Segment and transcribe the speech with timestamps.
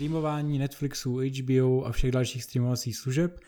[0.00, 3.40] streamování Netflixu, HBO a všech dalších streamovacích služeb.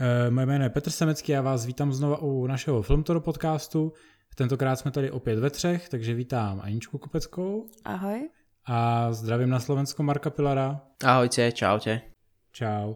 [0.00, 3.92] Eh, moje jméno je Petr Semecký a vás vítám znova u našeho Filmtoro podcastu.
[4.34, 7.66] Tentokrát jsme tady opět ve třech, takže vítám Aničku Kopeckou.
[7.84, 8.28] Ahoj.
[8.66, 10.80] A zdravím na Slovensko Marka Pilara.
[11.04, 12.00] Ahojte, čaute.
[12.52, 12.94] Čau.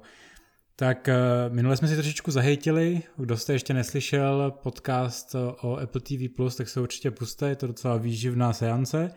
[0.76, 1.16] Tak eh,
[1.48, 6.80] minule jsme si trošičku zahejtili, kdo jste ještě neslyšel podcast o Apple TV+, tak se
[6.80, 9.14] určitě puste, je to docela výživná seance.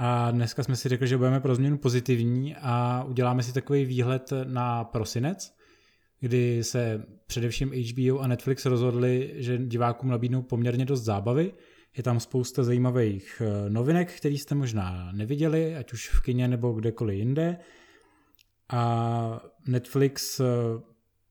[0.00, 4.32] A dneska jsme si řekli, že budeme pro změnu pozitivní a uděláme si takový výhled
[4.44, 5.54] na prosinec,
[6.20, 11.52] kdy se především HBO a Netflix rozhodli, že divákům nabídnou poměrně dost zábavy.
[11.96, 16.72] Je tam spousta zajímavých eh, novinek, které jste možná neviděli, ať už v kině nebo
[16.72, 17.56] kdekoliv jinde.
[18.68, 20.44] A Netflix eh,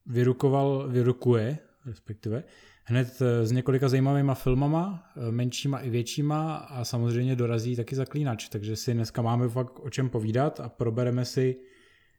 [0.05, 2.44] vyrukoval, vyrukuje, respektive,
[2.87, 8.49] hned eh, s několika zajímavýma filmama, eh, menšíma i většíma a samozřejmě dorazí taky zaklínač,
[8.49, 11.55] takže si dneska máme fakt o čem povídat a probereme si,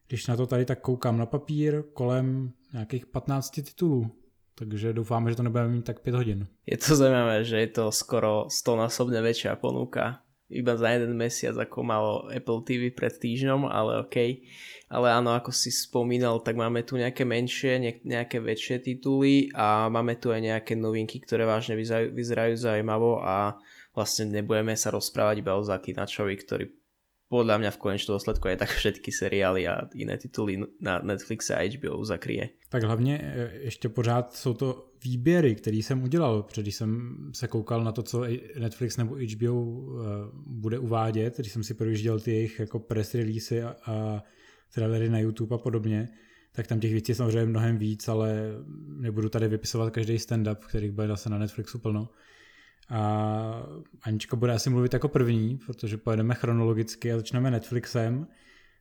[0.08, 4.10] když na to tady tak koukám na papír, kolem nějakých 15 titulů.
[4.54, 6.46] Takže doufáme, že to nebudeme mít tak 5 hodin.
[6.66, 11.52] Je to zajímavé, že je to skoro 100 násobne väčšia ponuka iba za jeden mesiac,
[11.60, 14.16] ako malo Apple TV pred týždňom, ale OK.
[14.88, 20.16] Ale áno, ako si spomínal, tak máme tu nejaké menšie, nejaké väčšie tituly a máme
[20.16, 21.76] tu aj nejaké novinky, ktoré vážne
[22.12, 23.60] vyzerajú, zaujímavo a
[23.92, 26.64] vlastne nebudeme sa rozprávať iba o Zaklinačovi, ktorý
[27.28, 31.60] podľa mňa v konečnom dôsledku aj tak všetky seriály a iné tituly na Netflixe a
[31.60, 32.48] HBO zakryje.
[32.68, 37.84] Tak hlavně e, ještě pořád jsou to výběry, které jsem udělal, když jsem se koukal
[37.84, 38.24] na to, co
[38.58, 40.04] Netflix nebo HBO e,
[40.46, 44.22] bude uvádět, když jsem si projížděl ty jejich jako press release a, a
[44.74, 46.08] trailery na YouTube a podobně,
[46.52, 48.52] tak tam těch věcí je samozřejmě mnohem víc, ale
[48.86, 52.08] nebudu tady vypisovat každý stand-up, kterých bude zase na Netflixu plno.
[52.90, 53.62] A
[54.02, 58.26] Anička bude asi mluvit jako první, protože pojedeme chronologicky a začneme Netflixem.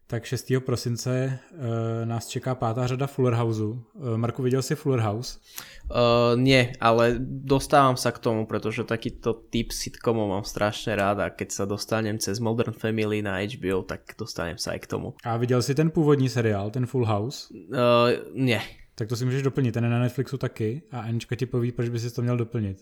[0.09, 0.51] Tak 6.
[0.65, 1.59] prosince uh,
[2.05, 3.83] nás čeká pátá řada Fuller Houseu.
[3.93, 5.39] Uh, Marku, viděl jsi Fuller House?
[5.91, 11.27] Uh, nie, ale dostávam sa k tomu, pretože takýto typ sitcomov mám strašne rád a
[11.27, 15.15] keď sa dostanem cez Modern Family na HBO, tak dostanem sa aj k tomu.
[15.27, 17.51] A viděl jsi ten původní seriál, ten Full House?
[17.51, 18.61] Uh, nie.
[18.95, 21.89] Tak to si můžeš doplnit, ten je na Netflixu taky a Anička ti poví, proč
[21.89, 22.77] by si to měl doplnit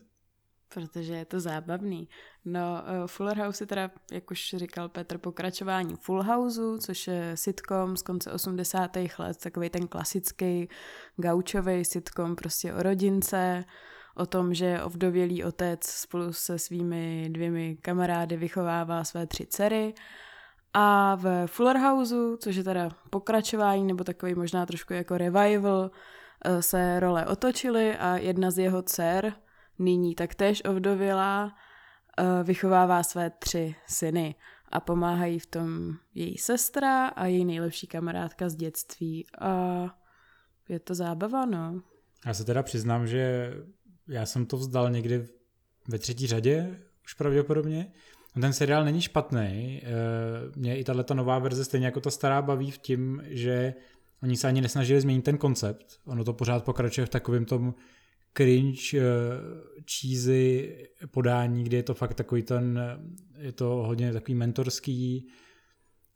[0.75, 2.09] protože je to zábavný.
[2.45, 2.59] No,
[3.01, 7.97] uh, Fuller House je teda, jak už říkal Petr, pokračování Full Houseu, což je sitcom
[7.97, 8.97] z konce 80.
[9.19, 10.69] let, takový ten klasický
[11.17, 13.63] gaučový sitcom prostě o rodince,
[14.15, 19.93] o tom, že ovdovělý otec spolu se svými dvěmi kamarády vychovává své tři dcery.
[20.73, 25.91] A v Fuller Houseu, což je teda pokračování nebo takový možná trošku jako revival,
[26.45, 29.33] eh, se role otočily a jedna z jeho dcer,
[29.79, 31.55] nyní taktéž ovdovělá,
[32.17, 34.35] eh, vychovává své tři syny
[34.71, 39.85] a pomáhají v tom její sestra a její nejlepší kamarádka z dětství a
[40.69, 41.81] je to zábava, no.
[42.25, 43.53] Já se teda přiznám, že
[44.07, 45.25] já jsem to vzdal někdy
[45.87, 47.91] ve třetí řadě, už pravděpodobně.
[48.41, 49.81] Ten seriál není špatný.
[49.83, 49.89] Eh,
[50.55, 53.73] mě i tato nová verze, stejně jako ta stará, baví v tím, že
[54.23, 55.99] oni se ani nesnažili změnit ten koncept.
[56.05, 57.73] Ono to pořád pokračuje v takovém tom
[58.37, 59.01] cringe, eh,
[59.91, 60.75] cheesy
[61.11, 62.79] podání, kde je to fakt takový ten,
[63.37, 65.27] je to hodně takový mentorský,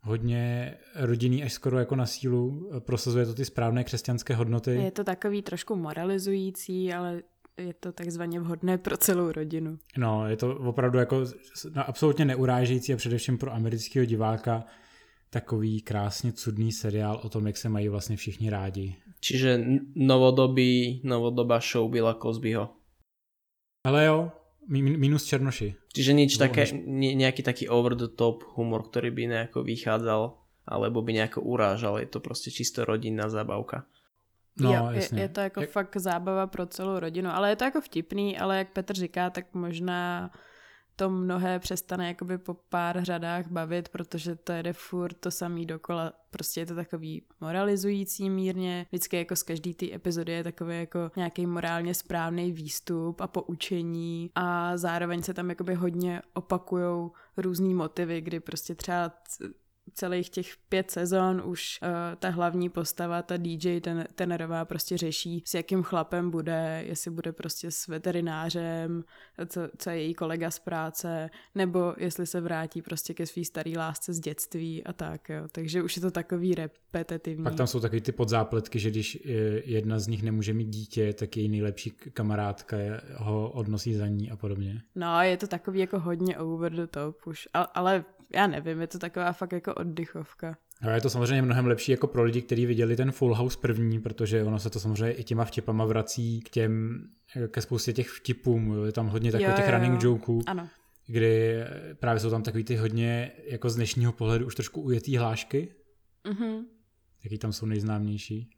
[0.02, 4.70] hodně rodinný až skoro jako na sílu, prosazuje to ty správné křesťanské hodnoty.
[4.70, 7.22] Je to takový trošku moralizující, ale
[7.56, 9.78] je to takzvaně vhodné pro celou rodinu.
[9.98, 11.24] No, je to opravdu jako
[11.74, 14.64] no, absolutně neurážející a především pro amerického diváka
[15.30, 18.96] takový krásně cudný seriál o tom, jak se mají vlastně všichni rádi.
[19.20, 19.60] Čiže
[19.96, 22.72] novodobý, novodobá show Billa Cosbyho.
[23.84, 24.32] Ale jo,
[24.72, 25.76] minus Černoši.
[25.92, 26.72] Čiže nič také,
[27.16, 30.22] nejaký taký over the top humor, ktorý by nejako vychádzal,
[30.68, 33.84] alebo by nejako urážal, je to prostě čisto rodinná zábavka.
[34.60, 35.70] No, jo, je, je to jako jak...
[35.70, 39.54] fakt zábava pro celou rodinu, ale je to jako vtipný, ale jak Petr říká, tak
[39.54, 40.30] možná
[41.00, 46.12] to mnohé přestane jakoby po pár řadách bavit, protože to jede furt to samý dokola.
[46.30, 48.86] Prostě je to takový moralizující mírně.
[48.90, 54.30] Vždycky jako z každý té epizody je takový jako nějaký morálně správný výstup a poučení
[54.34, 59.12] a zároveň se tam jakoby hodně opakujou různý motivy, kdy prostě třeba
[59.94, 61.88] celých těch pět sezon už uh,
[62.18, 67.32] ta hlavní postava, ta DJ ten, Tenerová prostě řeší, s jakým chlapem bude, jestli bude
[67.32, 69.04] prostě s veterinářem,
[69.46, 73.76] co, co je její kolega z práce, nebo jestli se vrátí prostě ke svý starý
[73.76, 75.48] lásce z dětství a tak, jo.
[75.52, 77.44] Takže už je to takový repetitivní.
[77.44, 79.30] Pak tam jsou takový ty podzápletky, že když eh,
[79.64, 82.76] jedna z nich nemůže mít dítě, tak její nejlepší kamarádka
[83.16, 84.82] ho odnosí za ní a podobně.
[84.94, 88.04] No, je to takový jako hodně over the top už, ale
[88.34, 90.56] já nevím, je to taková fakt jako oddychovka.
[90.82, 94.00] No je to samozřejmě mnohem lepší jako pro lidi, kteří viděli ten Full House první,
[94.00, 97.02] protože ono se to samozřejmě i těma vtipama vrací k těm,
[97.50, 100.42] ke spoustě těch vtipů, je tam hodně takových těch jo, running joků.
[100.46, 100.68] Ano
[101.10, 105.74] kdy právě jsou tam takový ty hodně jako z dnešního pohledu už trošku ujetý hlášky.
[106.24, 106.64] Mm-hmm.
[107.24, 108.50] Jaký tam jsou nejznámější?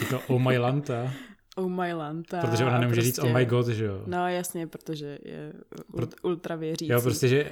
[0.00, 1.12] Je to Oh My Lanta.
[1.60, 2.40] Oh my lanta.
[2.40, 3.06] Protože ona nemůže prostě...
[3.06, 4.02] říct oh my god, že jo?
[4.06, 5.52] No jasně, protože je
[6.22, 6.92] ultra věřící.
[6.92, 7.50] Jo, prostě, že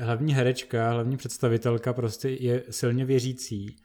[0.00, 3.76] hlavní herečka, hlavní představitelka prostě je silně věřící.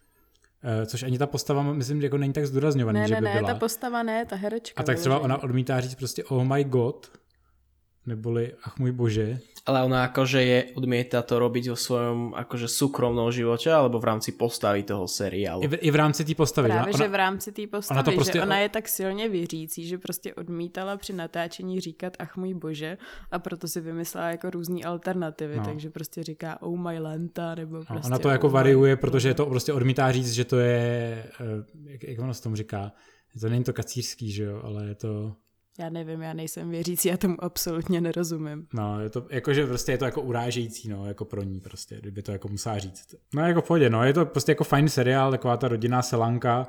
[0.63, 3.53] Eh, což ani ta postava, myslím, jako není tak zdůrazňovaný, ne, že by ne, byla.
[3.53, 4.81] ta postava ne, ta herečka.
[4.81, 7.11] A tak třeba ona odmítá říct prostě oh my god,
[8.05, 9.39] neboli ach můj bože.
[9.65, 14.35] Ale ona akože je, odmieta to robiť vo svojom akože súkromnom živote alebo v rámci
[14.35, 15.63] postavy toho seriálu?
[15.63, 16.67] I v, i v rámci té postavy.
[16.67, 19.29] Právě, ona, že v rámci té postavy, ona to prostě, že ona je tak silně
[19.29, 22.97] věřící, že prostě odmítala při natáčení říkat ach můj bože
[23.31, 25.63] a proto si vymyslela jako různé alternativy, no.
[25.63, 29.33] takže prostě říká oh my lanta nebo no, prostě Ona to jako oh variuje, protože
[29.33, 32.91] to prostě odmítá říct, že to je, eh, jak, jak ono se tomu říká,
[33.39, 35.35] to není to kacířský, že jo, ale je to
[35.79, 38.67] já nevím, já nejsem věřící, já tomu absolutně nerozumím.
[38.73, 42.21] No, je to, jakože prostě je to jako urážející, no, jako pro ní prostě, kdyby
[42.21, 43.15] to jako musela říct.
[43.33, 46.67] No, jako v pohodě, no, je to prostě jako fajn seriál, taková ta rodinná selanka,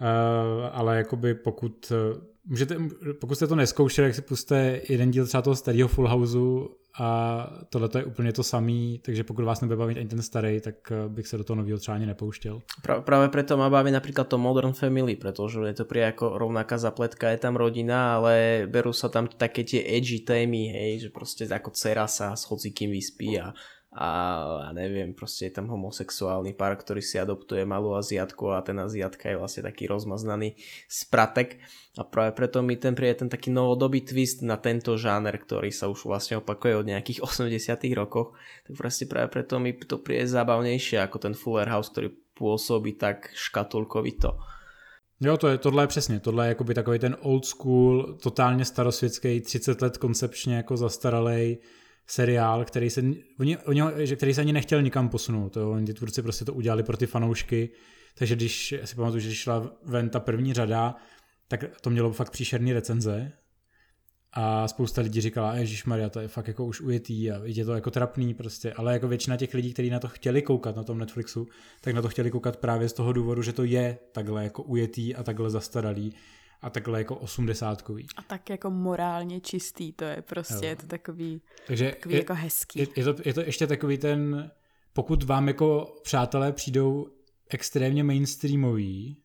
[0.00, 2.76] uh, ale jakoby pokud, uh, můžete,
[3.20, 7.46] pokud jste to neskoušeli, jak si puste jeden díl třeba toho starého Full Houseu a
[7.68, 11.08] tohle je úplně to samý, takže pokud vás nebude bavit ani ten starý, tak eh,
[11.08, 12.60] bych se do toho nového třeba ani nepouštěl.
[12.82, 16.78] Pra, práve preto ma baví napríklad to Modern Family, pretože je to pri ako rovnaká
[16.78, 21.46] zapletka, je tam rodina, ale berú sa tam také tie edgy témy, hej, že proste
[21.46, 23.54] ako dcera sa s hocikým vyspí a
[23.90, 24.08] a
[24.66, 29.26] ja neviem, proste je tam homosexuálny pár, ktorý si adoptuje malú Aziatku a ten Aziatka
[29.26, 30.54] je vlastne taký rozmaznaný
[30.86, 31.58] spratek
[31.98, 35.90] a práve preto mi ten príde ten taký novodobý twist na tento žáner, ktorý sa
[35.90, 38.38] už vlastne opakuje od nejakých 80 rokoch,
[38.70, 43.34] tak proste práve preto mi to príde zábavnejšie ako ten Fuller House, ktorý pôsobí tak
[43.34, 44.38] škatulkovito.
[45.20, 49.82] Jo, to je, tohle je přesně, tohle je takový ten old school, totálně starosvětský, 30
[49.82, 51.58] let koncepčně jako zastaralej,
[52.10, 53.02] seriál, který se,
[53.38, 53.82] oni, oni,
[54.16, 55.56] který se ani nechtěl nikam posunout.
[55.56, 55.70] Jo.
[55.70, 57.70] Oni ty tvůrci prostě to udělali pro ty fanoušky,
[58.14, 60.94] takže když, si pamatuju, že když šla ven ta první řada,
[61.48, 63.32] tak to mělo fakt příšerný recenze
[64.32, 67.74] a spousta lidí říkala, Ježíš Maria, to je fakt jako už ujetý a je to
[67.74, 70.98] jako trapný prostě, ale jako většina těch lidí, kteří na to chtěli koukat na tom
[70.98, 71.48] Netflixu,
[71.80, 75.14] tak na to chtěli koukat právě z toho důvodu, že to je takhle jako ujetý
[75.14, 76.14] a takhle zastaralý
[76.62, 78.06] a takhle jako osmdesátkový.
[78.16, 80.70] A tak jako morálně čistý to je prostě, jo.
[80.70, 82.78] je to takový, Takže takový je, jako hezký.
[82.78, 84.50] Je, je, to, je to ještě takový ten,
[84.92, 87.06] pokud vám jako přátelé přijdou
[87.48, 89.16] extrémně mainstreamový,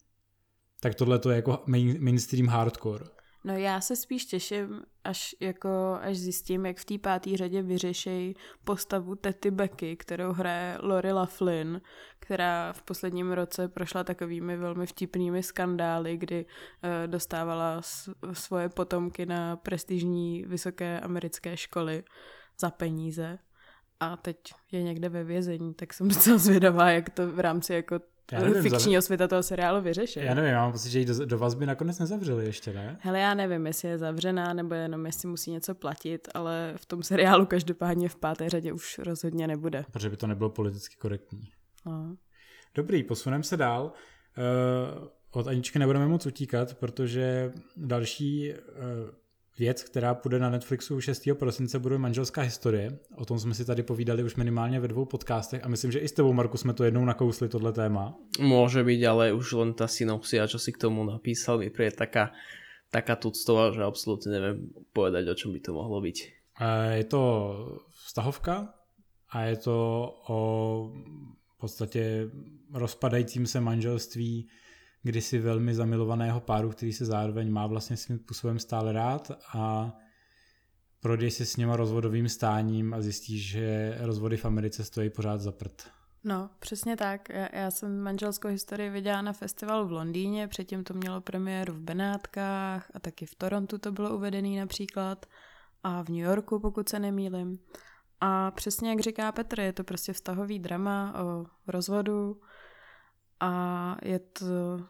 [0.79, 3.05] tak tohle to je jako main, mainstream hardcore.
[3.45, 8.35] No já se spíš těším, až, jako, až zjistím, jak v té páté řadě vyřešejí
[8.63, 11.81] postavu Tety Becky, kterou hraje Lori Laughlin,
[12.19, 17.81] která v posledním roce prošla takovými velmi vtipnými skandály, kdy uh, dostávala
[18.33, 22.03] svoje potomky na prestižní vysoké americké školy
[22.59, 23.39] za peníze.
[23.99, 24.37] A teď
[24.71, 27.99] je někde ve vězení, tak jsem docela zvědavá, jak to v rámci jako
[28.31, 29.05] já nevím, fikčního zav...
[29.05, 30.19] světa toho seriálu vyřešit.
[30.19, 32.97] Já nevím, já mám pocit, že ji do, do vazby nakonec nezavřeli ještě, ne?
[33.01, 37.03] Hele, já nevím, jestli je zavřená, nebo jenom jestli musí něco platit, ale v tom
[37.03, 39.85] seriálu každopádně v páté řadě už rozhodně nebude.
[39.91, 41.49] Protože by to nebylo politicky korektní.
[41.85, 42.15] No.
[42.75, 43.91] Dobrý, posuneme se dál.
[44.37, 48.57] Uh, od Aničky nebudeme moc utíkat, protože další uh,
[49.59, 51.29] věc, která půjde na Netflixu 6.
[51.33, 52.99] prosince, bude manželská historie.
[53.15, 56.07] O tom jsme si tady povídali už minimálně ve dvou podcastech a myslím, že i
[56.07, 58.17] s tebou, Marku, jsme to jednou nakousli, tohle téma.
[58.39, 62.31] Může být, ale už len ta synopsia, čo si k tomu napísal, mi přijde taká,
[62.91, 66.19] taká tuctová, že absolutně nevím povedať, o čem by to mohlo být.
[66.91, 67.55] Je to
[68.05, 68.73] vztahovka
[69.29, 69.75] a je to
[70.27, 70.37] o
[71.55, 72.29] v podstatě
[72.73, 74.47] rozpadajícím se manželství
[75.05, 79.93] kdysi velmi zamilovaného páru, který se zároveň má vlastně svým způsobem stále rád a
[80.99, 85.51] prodej si s něma rozvodovým stáním a zjistíš, že rozvody v Americe stojí pořád za
[85.51, 85.87] prd.
[86.23, 87.29] No, přesně tak.
[87.29, 91.79] Já, já jsem manželskou historii viděla na festivalu v Londýně, předtím to mělo premiéru v
[91.79, 95.25] Benátkách a taky v Torontu to bylo uvedený například
[95.83, 97.59] a v New Yorku, pokud se nemýlim.
[98.21, 102.41] A přesně jak říká Petr, je to prostě vztahový drama o rozvodu,
[103.39, 104.45] a je to,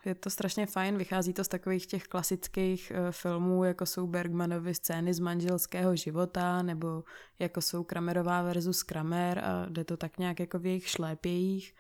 [0.06, 4.76] je to strašně fajn, vychází to z takových těch klasických uh, filmů, jako jsou Bergmanovy
[4.76, 7.04] scény z manželského života, nebo
[7.40, 11.76] jako jsou Kramerová versus Kramer a jde to tak nějak jako v jejich šlépějích.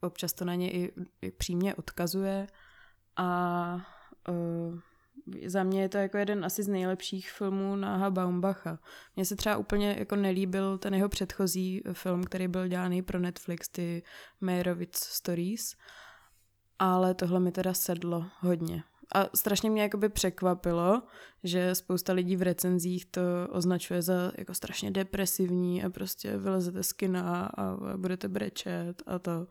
[0.00, 2.46] Občas to na ně i, i přímě odkazuje
[3.16, 3.80] a
[4.28, 4.78] uh,
[5.46, 8.78] za mě je to jako jeden asi z nejlepších filmů na Baumbacha.
[9.16, 13.68] Mně se třeba úplně jako nelíbil ten jeho předchozí film, který byl dělaný pro Netflix,
[13.68, 14.02] ty
[14.40, 15.76] Meyerowitz Stories,
[16.78, 18.82] ale tohle mi teda sedlo hodně.
[19.14, 21.02] A strašně mě jakoby překvapilo,
[21.44, 23.20] že spousta lidí v recenzích to
[23.50, 29.46] označuje za jako strašně depresivní a prostě vylezete z kina a budete brečet a to.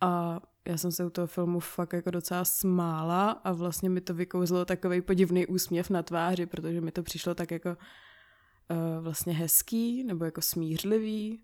[0.00, 4.14] A já jsem se u toho filmu fakt jako docela smála a vlastně mi to
[4.14, 10.04] vykouzlo takový podivný úsměv na tváři, protože mi to přišlo tak jako uh, vlastně hezký
[10.04, 11.42] nebo jako smířlivý,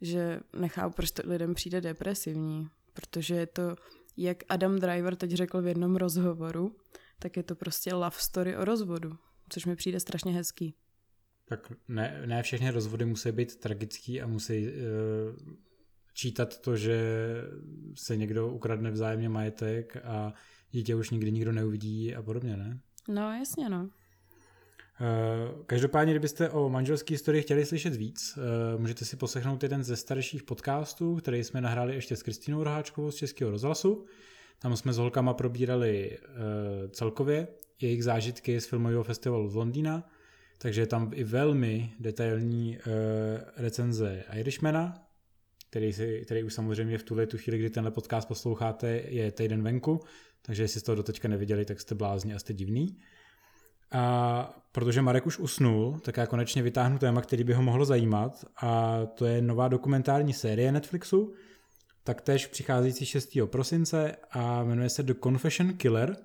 [0.00, 3.76] že nechápu, proč to lidem přijde depresivní, protože je to,
[4.16, 6.76] jak Adam Driver teď řekl v jednom rozhovoru,
[7.18, 9.16] tak je to prostě love story o rozvodu,
[9.48, 10.74] což mi přijde strašně hezký.
[11.48, 14.72] Tak ne, ne všechny rozvody musí být tragický a musí uh,
[16.14, 16.98] čítat to, že
[17.94, 20.32] se někdo ukradne vzájemně majetek a
[20.70, 22.80] dítě už nikdy nikdo neuvidí a podobně, ne?
[23.08, 23.90] No, jasně, no.
[25.00, 29.96] Eh, každopádně, kdybyste o manželské historii chtěli slyšet víc, eh, můžete si poslechnout jeden ze
[29.96, 34.04] starších podcastů, který jsme nahráli ještě s Kristýnou Roháčkovou z Českého rozhlasu.
[34.58, 37.48] Tam jsme s holkama probírali eh, celkově
[37.80, 40.10] jejich zážitky z filmového festivalu z Londýna,
[40.58, 42.78] takže je tam i velmi detailní
[43.56, 45.06] recenze Irishmana,
[45.70, 49.62] který, si, který už samozřejmě v tuhle tu chvíli, kdy tenhle podcast posloucháte, je týden
[49.62, 50.00] venku,
[50.42, 52.98] takže jestli jste to doteďka neviděli, tak jste blázni a jste divný.
[53.92, 58.44] A protože Marek už usnul, tak já konečně vytáhnu téma, který by ho mohlo zajímat
[58.62, 61.34] a to je nová dokumentární série Netflixu,
[62.04, 63.38] taktéž přicházející 6.
[63.46, 66.16] prosince a jmenuje se The Confession Killer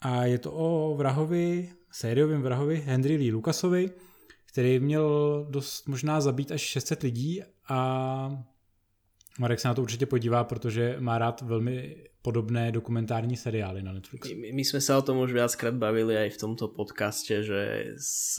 [0.00, 3.90] a je to o vrahovi, sériovém vrahovi Henry Lee Lucasovi,
[4.46, 8.44] který měl dost možná zabít až 600 lidí a
[9.38, 14.30] Marek se na to určitě podívá, protože má rád velmi podobné dokumentární seriály na Netflixu.
[14.38, 17.92] My, my sme sa o tom už viackrát bavili aj v tomto podcaste, že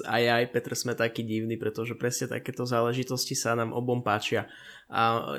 [0.08, 4.48] aj aj Petr sme taký divný, pretože presne takéto záležitosti sa nám obom páčia.
[4.88, 5.36] A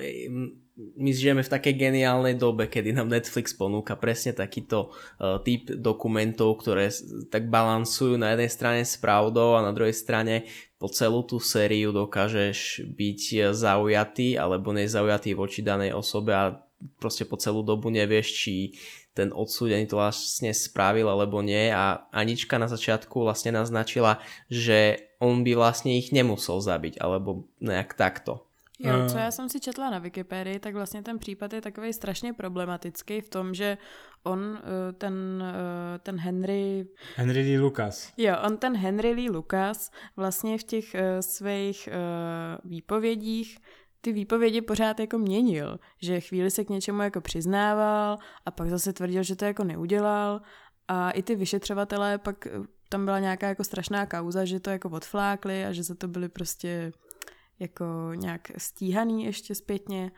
[0.76, 6.60] my žijeme v takej geniálnej dobe, kedy nám Netflix ponúka presne takýto uh, typ dokumentov,
[6.60, 6.90] ktoré
[7.30, 11.94] tak balansujú na jednej strane s pravdou a na druhej strane po celú tú sériu
[11.94, 16.63] dokážeš byť zaujatý alebo nezaujatý voči danej osobe a
[16.98, 18.54] proste po celú dobu nevieš, či
[19.14, 24.18] ten odsúdený to vlastne spravil alebo nie a Anička na začiatku vlastne naznačila,
[24.50, 28.44] že on by vlastne ich nemusel zabiť alebo nejak takto.
[28.78, 32.32] Jo, co já jsem si četla na Wikipedii, tak vlastně ten případ je takový strašně
[32.32, 33.78] problematický v tom, že
[34.22, 36.86] on, eh, ten, eh, ten Henry...
[37.16, 38.12] Henry Lee Lucas.
[38.16, 41.88] Jo, on ten Henry Lee Lucas vlastně v těch eh, svých
[42.64, 43.58] výpovědích
[44.04, 48.92] ty výpovědi pořád jako měnil, že chvíli se k něčemu jako přiznával a pak zase
[48.92, 50.40] tvrdil, že to jako neudělal.
[50.88, 52.48] A i ty vyšetřovatelé pak
[52.88, 56.28] tam byla nějaká jako strašná kauza, že to jako odflákli a že za to byli
[56.28, 56.92] prostě
[57.58, 57.84] jako
[58.14, 60.12] nějak stíhaný ještě zpětně.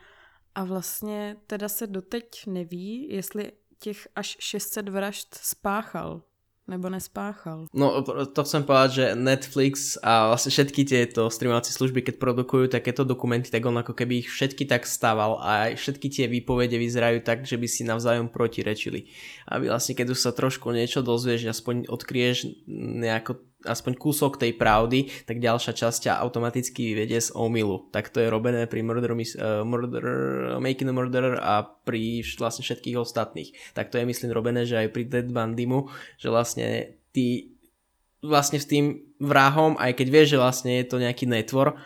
[0.55, 6.23] A vlastně teda se doteď neví, jestli těch až 600 vražd spáchal
[6.67, 7.71] nebo nespáchal.
[7.71, 13.07] No to chcem povedať, že Netflix a vlastne všetky tieto streamovacie služby, keď produkujú takéto
[13.07, 17.47] dokumenty, tak on ako keby ich všetky tak stával a všetky tie výpovede vyzerajú tak,
[17.47, 19.07] že by si navzájom protirečili.
[19.47, 25.11] Aby vlastne keď už sa trošku niečo dozvieš, aspoň odkryješ nejako aspoň kúsok tej pravdy,
[25.27, 27.91] tak ďalšia časť ťa automaticky vedie z omylu.
[27.91, 30.05] Tak to je robené pri Murder, uh, murder,
[30.57, 33.51] Making a Murderer a pri vlastne všetkých ostatných.
[33.75, 37.57] Tak to je myslím robené, že aj pri Dead Bandimu, že vlastne ty
[38.23, 41.77] vlastne s tým vrahom, aj keď vieš, že vlastne je to nejaký netvor,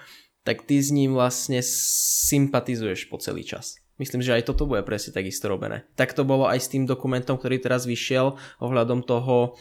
[0.41, 3.77] tak ty s ním vlastne sympatizuješ po celý čas.
[4.01, 5.85] Myslím, že aj toto bude presne takisto robené.
[5.93, 9.53] Tak to bolo aj s tým dokumentom, ktorý teraz vyšiel ohľadom toho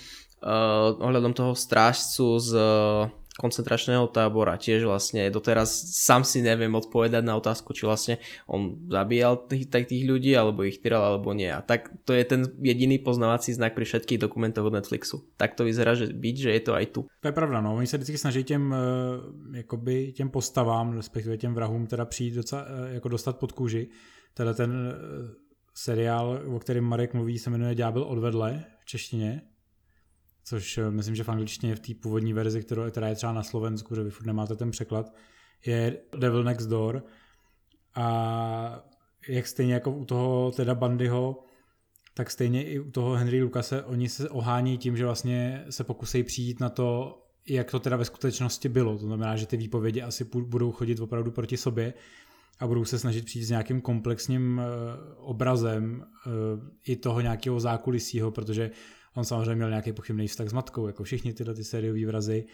[1.00, 4.60] ohľadom toho strážcu z uh, koncentračného tábora.
[4.60, 10.04] Tiež vlastne doteraz sám si neviem odpovedať na otázku, či vlastne on zabíjal tých, tých
[10.04, 11.48] ľudí, alebo ich tyral, alebo nie.
[11.48, 15.24] A tak to je ten jediný poznávací znak pri všetkých dokumentoch od Netflixu.
[15.40, 17.00] Tak to vyzerá, že byť, že je to aj tu.
[17.08, 17.80] To je pravda, no.
[17.80, 22.66] Oni se vždycky snaží těm, eh, jakoby, těm postavám, respektive těm vrahům, teda přijít docela,
[22.92, 23.88] jako dostat pod kůži.
[24.34, 24.94] Teda ten
[25.74, 29.42] seriál, o kterém Marek mluví, se jmenuje Ďábel odvedle v češtině
[30.50, 33.42] což eh, myslím, že v angličtině v té původní verzi, kterou, která je třeba na
[33.42, 35.14] Slovensku, že vy furt nemáte ten překlad,
[35.66, 37.02] je Devil Next Door
[37.94, 38.84] a
[39.28, 41.44] jak stejně jako u toho teda Bandyho,
[42.14, 46.22] tak stejně i u toho Henry Lucase oni se ohání tím, že vlastně se pokusí
[46.22, 48.98] přijít na to, jak to teda ve skutečnosti bylo.
[48.98, 51.94] To znamená, že ty výpovědi asi budou chodit opravdu proti sobě
[52.60, 54.64] a budou se snažit přijít s nějakým komplexním eh,
[55.16, 56.30] obrazem eh,
[56.86, 58.70] i toho nějakého zákulisího, protože
[59.14, 62.46] On samozřejmě měl nějaký pochybný vztah s matkou, jako všichni tyhle ty sériové vrazy.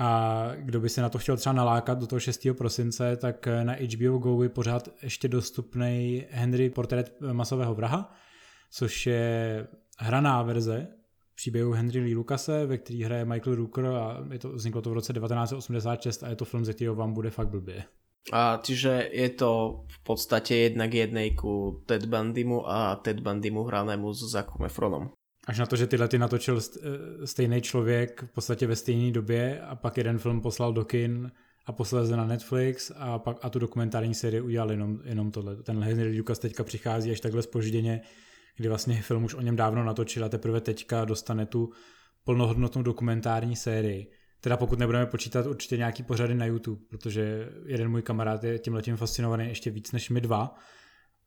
[0.00, 2.48] A kdo by se na to chtěl třeba nalákat do toho 6.
[2.58, 8.14] prosince, tak na HBO Go je pořád ještě dostupný Henry Portrait masového vraha,
[8.70, 9.66] což je
[9.98, 10.86] hraná verze
[11.34, 14.92] příběhu Henry Lee Lucase, ve který hraje Michael Rooker a je to, vzniklo to v
[14.92, 17.84] roce 1986 a je to film, ze kterého vám bude fakt blbě.
[18.32, 24.12] A čiže je to v podstate jednak jednej ku Ted Bundymu a Ted Bundymu hranému
[24.12, 25.10] s Zachem Efronom.
[25.48, 29.60] Až na to, že tyhle ty natočil eh, stejný člověk v podstatě ve stejné době
[29.60, 31.32] a pak jeden film poslal do kin
[31.66, 35.56] a posléze na Netflix a pak a tu dokumentární sérii udělal jenom, jenom tohle.
[35.56, 38.00] Ten Henry Lucas teďka přichází až takhle spožděně,
[38.56, 41.72] kdy vlastně film už o něm dávno natočil a teprve teďka dostane tu
[42.24, 44.10] plnohodnotnou dokumentární sérii.
[44.40, 48.96] Teda pokud nebudeme počítat určitě nějaký pořady na YouTube, protože jeden můj kamarád je tím
[48.96, 50.58] fascinovaný ještě víc než my dva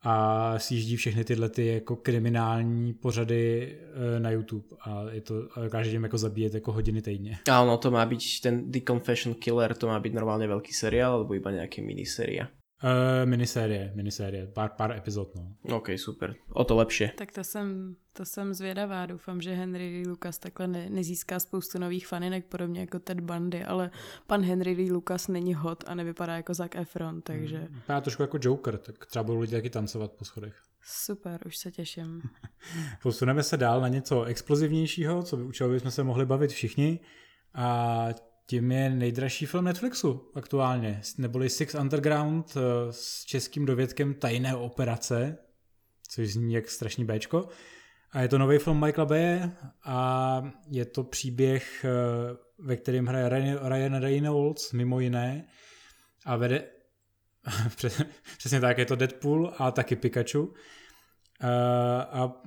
[0.03, 3.75] a sjíždí všechny tyhle ty jako kriminální pořady
[4.15, 7.37] eh, na YouTube a je to, a dokáže tím jako zabíjet jako hodiny týdně.
[7.51, 11.13] A ono to má být, ten The Confession Killer, to má být normálně velký seriál,
[11.13, 12.47] alebo iba nějaký miniseria?
[12.83, 15.75] Uh, minisérie, minisérie, pár, pár epizod, no.
[15.75, 16.35] OK, super.
[16.53, 17.09] O to lepší.
[17.15, 19.05] Tak to jsem, to jsem zvědavá.
[19.05, 23.63] Doufám, že Henry Lee Lucas takhle ne, nezíská spoustu nových faninek, podobně jako Ted Bundy,
[23.63, 23.91] ale
[24.27, 27.57] pan Henry Lee Lucas není hot a nevypadá jako Zac Efron, takže...
[27.57, 30.55] Hmm, vypadá trošku jako Joker, tak třeba budou lidi taky tancovat po schodech.
[30.83, 32.21] Super, už se těším.
[33.03, 36.99] Posuneme se dál na něco explozivnějšího, co by u čeho bychom se mohli bavit všichni.
[37.53, 38.07] A
[38.45, 42.61] tím je nejdražší film Netflixu aktuálně, neboli Six Underground eh,
[42.93, 45.37] s českým dovědkem Tajné operace,
[46.09, 47.47] což zní jak strašný Bčko.
[48.11, 49.51] A je to nový film Michaela Baye
[49.85, 51.89] a je to příběh, eh,
[52.59, 55.47] ve kterém hraje Ryan Reynolds mimo jiné
[56.25, 56.63] a vede
[58.37, 60.53] přesně tak, je to Deadpool a taky Pikachu.
[61.43, 61.47] Eh,
[62.11, 62.41] a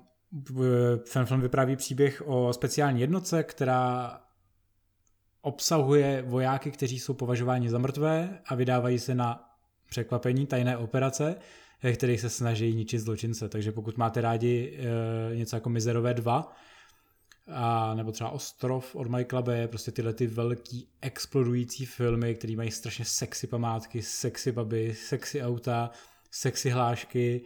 [1.12, 4.20] ten film vypráví příběh o speciální jednotce, která
[5.44, 9.50] obsahuje vojáky, kteří jsou považováni za mrtvé a vydávají se na
[9.88, 11.36] překvapení tajné operace,
[11.82, 13.48] ve kterých se snaží ničit zločince.
[13.48, 14.78] Takže pokud máte rádi
[15.32, 16.56] e, něco jako Mizerové 2,
[17.48, 22.70] a nebo třeba Ostrov od Michaela Bay, prostě tyhle ty velký explodující filmy, které mají
[22.70, 25.90] strašně sexy památky, sexy baby, sexy auta,
[26.30, 27.44] sexy hlášky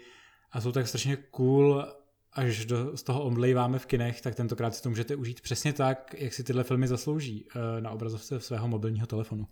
[0.52, 1.84] a jsou tak strašně cool
[2.32, 6.14] až do, z toho omdlejváme v kinech, tak tentokrát si to můžete užít přesně tak,
[6.18, 9.46] jak si tyhle filmy zaslouží eh, na obrazovce svého mobilního telefonu.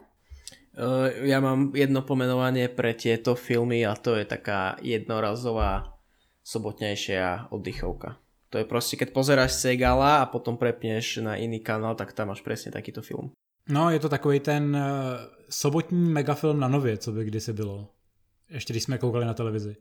[0.76, 5.96] Uh, ja mám jedno pomenovanie pre tieto filmy a to je taká jednorazová
[6.44, 8.20] sobotnejšia oddychovka.
[8.52, 12.44] To je proste, keď pozeráš Segala a potom prepneš na iný kanál, tak tam máš
[12.44, 13.32] presne takýto film.
[13.72, 14.84] No, je to takový ten uh,
[15.48, 17.88] sobotní megafilm na nově, co by kdysi bylo.
[18.50, 19.76] Ještě když jsme koukali na televizi.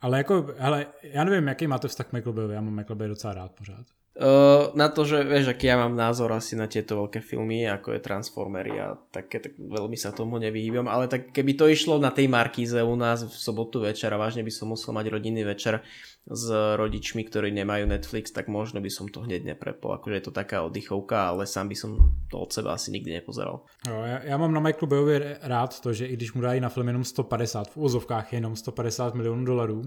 [0.00, 3.34] Ale jako, hele, já nevím, jaký máte vztah k Michael já mám Michael Bay docela
[3.34, 3.86] rád pořád.
[4.18, 7.94] Uh, na to, že vieš, aký ja mám názor asi na tieto veľké filmy, ako
[7.94, 12.10] je Transformery a také, tak veľmi sa tomu nevyhýbam, ale tak keby to išlo na
[12.10, 15.86] tej Markíze u nás v sobotu večer a vážne by som musel mať rodinný večer
[16.26, 19.96] s rodičmi, ktorí nemajú Netflix, tak možno by som to hneď neprepol.
[19.96, 21.90] Akože je to taká oddychovka, ale sám by som
[22.28, 23.64] to od seba asi nikdy nepozeral.
[23.88, 26.68] Jo, já, já mám na Michaelu Bayovi rád to, že i když mu dají na
[26.68, 29.82] film jenom 150, v úzovkách jenom 150 milionů dolarů,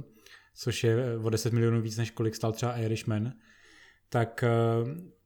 [0.55, 3.33] což je o 10 milionů víc, než kolik stal třeba Irishman,
[4.09, 4.49] tak eh,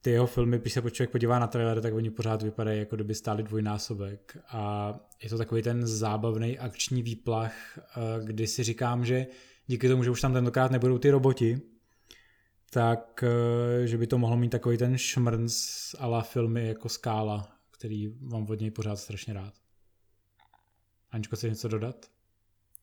[0.01, 3.15] ty jeho filmy, když se člověk podívá na trailer, tak oni pořád vypadají, jako kdyby
[3.15, 4.37] stáli dvojnásobek.
[4.47, 7.81] A je to takový ten zábavný akční výplach, eh,
[8.23, 9.27] kdy si říkám, že
[9.67, 11.61] díky tomu, že už tam tentokrát nebudou ty roboti,
[12.69, 15.55] tak eh, že by to mohlo mít takový ten šmrnc
[15.99, 19.53] ala filmy jako Skála, který mám od něj pořád strašně rád.
[21.11, 22.05] Aničko, chceš něco dodat?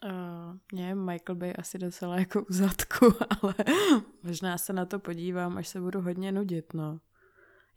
[0.05, 3.07] Uh, mě Michael Bay asi docela jako u zadku,
[3.43, 3.55] ale
[4.23, 7.01] možná se na to podívám, až se budu hodně nudit, no.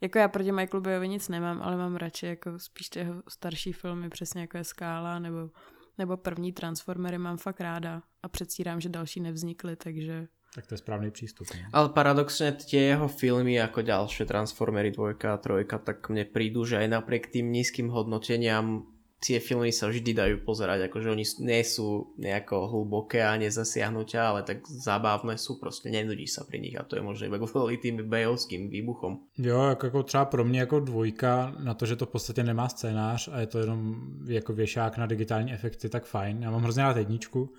[0.00, 3.72] Jako já proti Michael Bayovi nic nemám, ale mám radši jako spíš ty jeho starší
[3.72, 5.50] filmy, přesně jako je Skála nebo,
[5.98, 10.28] nebo první Transformery mám fakt ráda a předstírám, že další nevznikly, takže...
[10.54, 11.46] Tak to je správný přístup.
[11.54, 11.68] Ne?
[11.72, 15.52] Ale paradoxně tie jeho filmy jako další Transformery 2 a 3,
[15.84, 18.95] tak mne prídu, že aj napriek tým nízkym hodnoteniam
[19.26, 24.46] tie filmy sa vždy dajú pozerať, akože oni nie sú nejako hlboké a nezasiahnutia, ale
[24.46, 27.96] tak zábavné sú, prostě nenudí sa pri nich a to je možná iba kvůli tým
[28.08, 29.18] bejovským výbuchom.
[29.38, 32.68] Jo, jako, jako třeba pro mě jako dvojka na to, že to v podstatě nemá
[32.68, 36.42] scénář a je to jenom jako věšák na digitální efekty, tak fajn.
[36.42, 37.50] Já mám hrozně rád jedničku,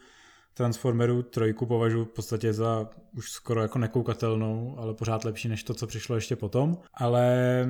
[0.58, 5.74] Transformeru trojku považuji v podstatě za už skoro jako nekoukatelnou, ale pořád lepší než to,
[5.74, 6.78] co přišlo ještě potom.
[6.94, 7.68] Ale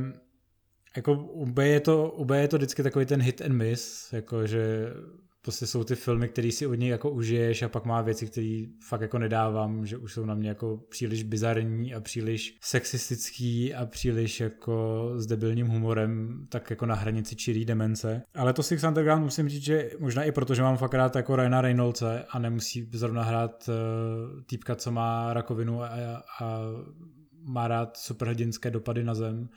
[0.97, 4.13] jako u B je to, u B je to vždycky takový ten hit and miss,
[4.13, 4.93] jako že
[5.41, 8.63] prostě jsou ty filmy, které si od něj jako užiješ a pak má věci, které
[8.87, 13.85] fakt jako nedávám, že už jsou na mě jako příliš bizarní a příliš sexistický a
[13.85, 18.21] příliš jako s debilním humorem, tak jako na hranici čirý demence.
[18.35, 21.35] Ale to Six Underground musím říct, že možná i proto, že mám fakt rád jako
[21.35, 25.89] Ryana Reynoldse a nemusí zrovna hrát uh, týpka, co má rakovinu a,
[26.41, 26.59] a
[27.43, 29.49] má rád superhrdinské dopady na zem,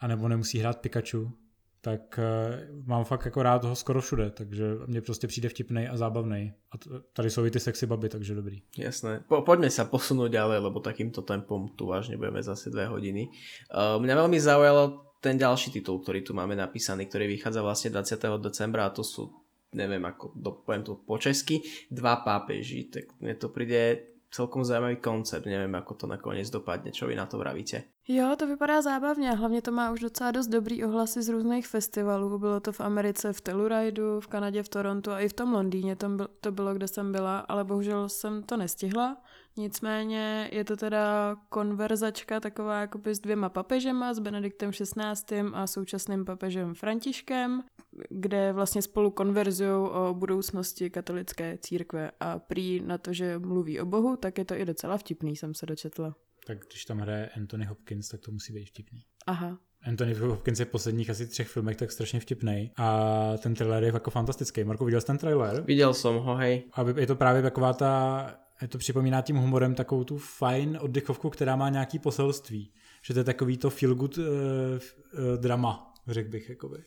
[0.00, 1.32] anebo nemusí hrát Pikachu,
[1.80, 5.96] tak uh, mám fakt jako rád toho skoro všude, takže mně prostě přijde vtipnej a
[5.96, 6.52] zábavný.
[6.72, 6.74] A
[7.12, 8.62] tady jsou i ty sexy baby, takže dobrý.
[8.78, 9.24] Jasné.
[9.28, 13.32] Po, poďme sa posunúť ďalej, lebo takýmto tempom tu vážne budeme zase dve hodiny.
[13.72, 18.44] Uh, mňa veľmi zaujalo ten ďalší titul, ktorý tu máme napísaný, ktorý vychádza vlastne 20.
[18.44, 19.32] decembra a to sú
[19.72, 20.34] neviem ako,
[20.66, 25.94] poviem to po česky, dva pápeži, tak mne to príde celkom zajímavý koncept, nevím, ako
[25.94, 27.82] to nakonec dopadne, čo vy na to vravíte.
[28.08, 32.38] Jo, to vypadá zábavně, hlavně to má už docela dost dobrý ohlasy z různých festivalů,
[32.38, 35.96] bylo to v Americe v Telluridu, v Kanadě v Torontu a i v tom Londýně
[36.40, 39.16] to bylo, kde jsem byla, ale bohužel jsem to nestihla,
[39.56, 45.40] Nicméně je to teda konverzačka taková jakoby s dvěma papežema, s Benediktem XVI.
[45.52, 47.62] a současným papežem Františkem,
[48.10, 53.86] kde vlastně spolu konverzují o budoucnosti katolické církve a prý na to, že mluví o
[53.86, 56.14] Bohu, tak je to i docela vtipný, jsem se dočetla.
[56.46, 59.00] Tak když tam hraje Anthony Hopkins, tak to musí být vtipný.
[59.26, 59.58] Aha.
[59.82, 63.92] Anthony Hopkins je v posledních asi třech filmech tak strašně vtipný a ten trailer je
[63.92, 64.64] jako fantastický.
[64.64, 65.62] Marko, viděl jsi ten trailer?
[65.62, 66.62] Viděl jsem ho, hej.
[66.72, 68.34] A je to právě taková ta
[68.68, 72.72] to připomíná tím humorem takovou tu fajn oddechovku, která má nějaký poselství.
[73.02, 76.78] Že to je takový to feel good uh, uh, drama, řekl bych, jakoby,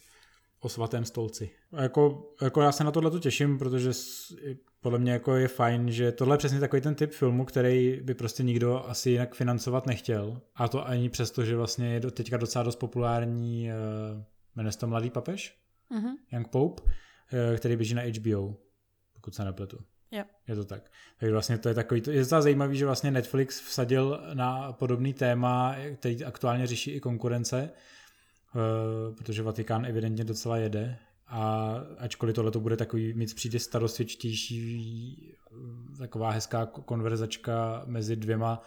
[0.59, 1.49] o svatém stolci.
[1.71, 3.91] A jako, jako já se na tohle těším, protože
[4.81, 8.13] podle mě jako je fajn, že tohle je přesně takový ten typ filmu, který by
[8.13, 10.41] prostě nikdo asi jinak financovat nechtěl.
[10.55, 14.23] A to ani přesto, že vlastně je teďka docela dost populární, uh,
[14.55, 15.57] jmenuje se to Mladý papež?
[15.91, 16.15] Uh-huh.
[16.31, 18.55] Young Pope, uh, který běží na HBO,
[19.13, 19.77] pokud se nepletu.
[20.13, 20.27] Yep.
[20.47, 20.91] Je to tak.
[21.17, 25.13] Takže vlastně to je takový, to je docela zajímavý, že vlastně Netflix vsadil na podobný
[25.13, 30.97] téma, který aktuálně řeší i konkurence, eh, protože Vatikán evidentně docela jede
[31.27, 35.35] a ačkoliv tohle to bude takový, mít přijde starostvěčtější,
[35.93, 38.61] eh, taková hezká konverzačka mezi dvěma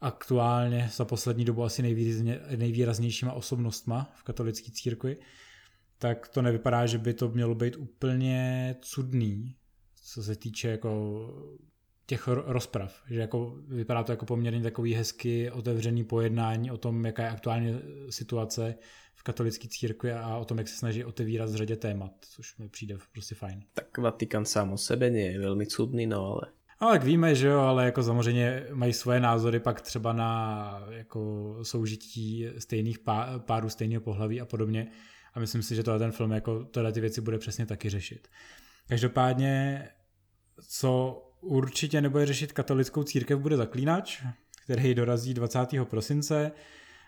[0.00, 1.82] aktuálně za poslední dobu asi
[2.56, 5.16] nejvýraznějšíma osobnostma v katolické církvi,
[5.98, 9.56] tak to nevypadá, že by to mělo být úplně cudný,
[10.14, 11.30] co se týče jako
[12.06, 17.22] těch rozprav, že jako vypadá to jako poměrně takový hezky otevřený pojednání o tom, jaká
[17.22, 17.78] je aktuálně
[18.10, 18.74] situace
[19.14, 22.68] v katolické církvi a o tom, jak se snaží otevírat z řadě témat, což mi
[22.68, 23.62] přijde prostě fajn.
[23.74, 26.42] Tak Vatikán sám o sebe nie je velmi cudný, no ale...
[26.78, 31.58] Ale jak víme, že jo, ale jako samozřejmě mají svoje názory pak třeba na jako
[31.62, 34.88] soužití stejných pá, párů stejného pohlaví a podobně.
[35.34, 38.28] A myslím si, že tohle ten film jako tohle ty věci bude přesně taky řešit.
[38.88, 39.88] Každopádně,
[40.68, 44.22] co určitě nebude řešit katolickou církev, bude zaklínač,
[44.64, 45.58] který dorazí 20.
[45.84, 46.52] prosince.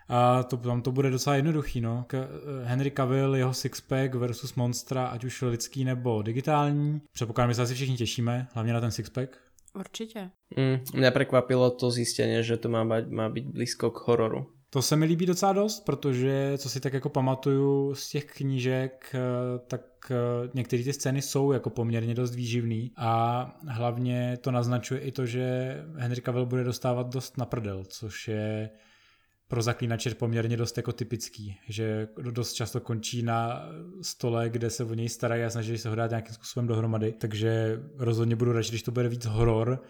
[0.09, 2.05] A to, tam to bude docela jednoduchý, no.
[2.07, 2.29] K,
[2.65, 7.01] Henry Cavill, jeho Sixpack versus Monstra, ať už lidský nebo digitální.
[7.13, 9.37] Předpokládám, že se asi všichni těšíme, hlavně na ten Sixpack.
[9.75, 10.31] Určitě.
[10.57, 14.54] Mm, mě překvapilo to zjistění, že to má, má být blízko k hororu.
[14.75, 19.15] To se mi líbí docela dost, protože co si tak jako pamatuju z těch knížek,
[19.15, 19.19] eh,
[19.67, 25.13] tak eh, některé ty scény jsou jako poměrně dost výživný a hlavně to naznačuje i
[25.13, 28.71] to, že Henry Cavill bude dostávat dost na prdel, což je
[29.49, 33.69] pro zaklínače poměrně dost jako typický, že dost často končí na
[34.03, 37.81] stole, kde se o něj starají a snaží se ho dát nějakým způsobem dohromady, takže
[37.97, 39.83] rozhodně budu radši, když to bude víc horor,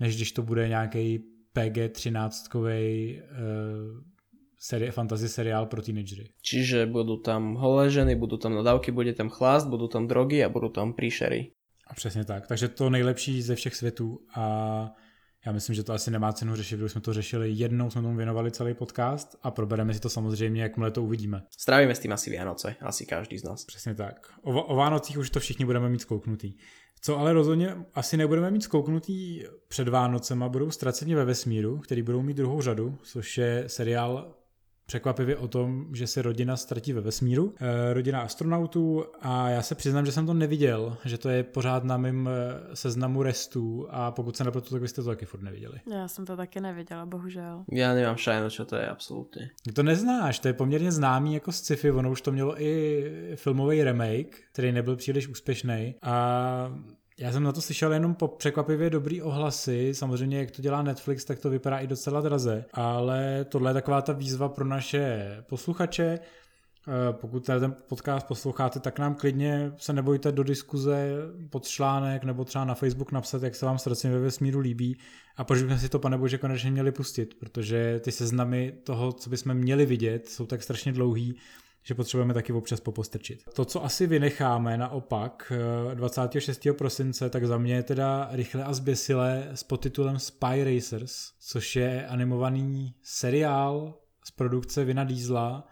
[0.00, 1.24] než když to bude nějaký
[1.54, 2.30] PG-13
[4.60, 6.28] seri- fantasy seriál pro teenagery.
[6.42, 10.48] Čiže budou tam holé ženy, budou tam nadávky, bude tam chlást, budou tam drogy a
[10.48, 11.50] budou tam příšery.
[11.86, 12.46] A přesně tak.
[12.46, 14.94] Takže to nejlepší ze všech světů a
[15.46, 18.16] já myslím, že to asi nemá cenu řešit, protože jsme to řešili jednou, jsme tomu
[18.16, 21.42] věnovali celý podcast a probereme si to samozřejmě, jakmile to uvidíme.
[21.58, 23.64] Strávíme s tím asi Vianoce, asi každý z nás.
[23.64, 24.32] Přesně tak.
[24.42, 26.54] O, o Vánocích už to všichni budeme mít zkouknutý.
[27.02, 32.22] Co ale rozhodně asi nebudeme mít zkouknutý před Vánocema, budou Ztraceni ve vesmíru, který budou
[32.22, 34.34] mít druhou řadu, což je seriál
[34.90, 39.74] překvapivě o tom, že se rodina ztratí ve vesmíru, eh, rodina astronautů a já se
[39.74, 44.10] přiznám, že jsem to neviděl, že to je pořád na mém eh, seznamu restů a
[44.10, 45.80] pokud se nepletu, tak byste to taky furt neviděli.
[45.92, 47.64] Já jsem to taky neviděla, bohužel.
[47.72, 49.50] Já nemám šajno, co to je absolutně.
[49.74, 54.36] To neznáš, to je poměrně známý jako sci-fi, ono už to mělo i filmový remake,
[54.52, 56.72] který nebyl příliš úspěšný a
[57.20, 59.94] já jsem na to slyšel jenom po překvapivě dobrý ohlasy.
[59.94, 62.64] Samozřejmě, jak to dělá Netflix, tak to vypadá i docela draze.
[62.72, 66.18] Ale tohle je taková ta výzva pro naše posluchače.
[66.88, 71.12] Eh, pokud ten podcast posloucháte, tak nám klidně se nebojte do diskuze
[71.50, 74.96] pod článek nebo třeba na Facebook napsat, jak se vám srdce ve vesmíru líbí
[75.36, 79.30] a proč bychom si to, pane Bože, konečně měli pustit, protože ty seznamy toho, co
[79.30, 81.36] bychom měli vidět, jsou tak strašně dlouhý,
[81.82, 83.38] že potřebujeme taky občas popostrčit.
[83.54, 85.52] To, co asi vynecháme naopak
[85.94, 86.66] 26.
[86.66, 91.76] Eh, prosince, tak za mě je teda rychle a zběsile s podtitulem Spy Racers, což
[91.76, 95.66] je animovaný seriál z produkce Vina Diesla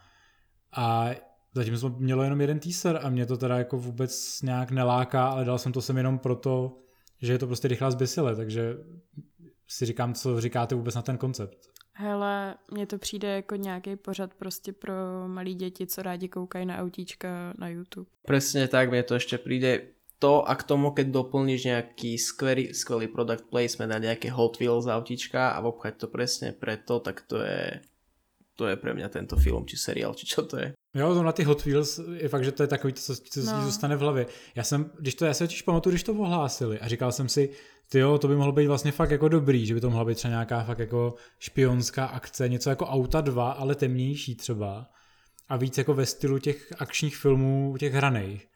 [0.77, 1.11] a
[1.55, 5.44] zatím jsme mělo jenom jeden teaser a mě to teda jako vůbec nějak neláká, ale
[5.44, 6.79] dal jsem to sem jenom proto,
[7.23, 8.77] že je to prostě rychlá zběsile, takže
[9.68, 11.67] si říkám, co říkáte vůbec na ten koncept.
[12.00, 14.92] Hele, mně to přijde jako nějaký pořad prostě pro
[15.26, 18.11] malí děti, co rádi koukají na autíčka na YouTube.
[18.26, 19.82] Přesně tak, mně to ještě přijde
[20.18, 24.87] to a k tomu, keď doplníš nějaký skvělý, skvělý product placement na nějaké Hot Wheels
[24.87, 27.80] autíčka a obchať to přesně preto, tak to je
[28.59, 30.75] to je pre mňa tento film, či seriál, či čo to je.
[30.94, 33.64] Jo, to na ty Hot Wheels je fakt, že to je takový, co, co no.
[33.64, 34.27] zůstane v hlavě.
[34.55, 37.51] Já jsem, když to, já se totiž pamatuju, když to ohlásili a říkal jsem si,
[37.88, 40.14] ty jo, to by mohlo být vlastně fakt jako dobrý, že by to mohla být
[40.14, 44.90] třeba nějaká fakt jako špionská akce, něco jako Auta 2, ale temnější třeba
[45.49, 48.47] a víc jako ve stylu těch akčních filmů, těch hraných.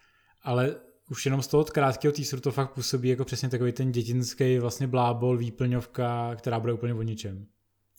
[0.42, 0.76] Ale
[1.10, 4.86] už jenom z toho krátkého teaseru to fakt působí jako přesně takový ten dětinský vlastně
[4.86, 7.46] blábol, výplňovka, která bude úplně o ničem.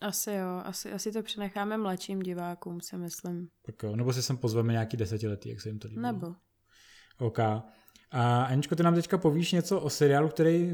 [0.04, 3.48] Asi jo, asi, asi to přenecháme mladším divákům, si myslím.
[3.66, 6.02] Tak jo, nebo si sem pozveme nějaký desetiletý, jak se jim to líbí.
[6.02, 6.36] Nebo.
[7.20, 7.40] OK.
[8.12, 10.74] A Aničko, ty nám teďka povíš něco o seriálu, který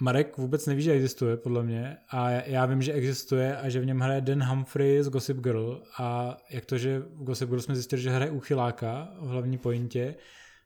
[0.00, 1.96] Marek vůbec neví, že existuje, podle mě.
[2.10, 5.82] A já vím, že existuje a že v něm hraje Dan Humphrey z Gossip Girl.
[5.98, 10.16] A jak to, že v Gossip Girl jsme zjistili, že hraje uchyláka v hlavní pointě,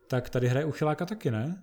[0.08, 1.62] tak tady hraje uchyláka taky, ne?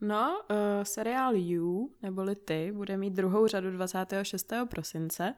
[0.00, 4.52] No, uh, seriál You, neboli Ty, bude mít druhou řadu 26.
[4.70, 5.34] prosince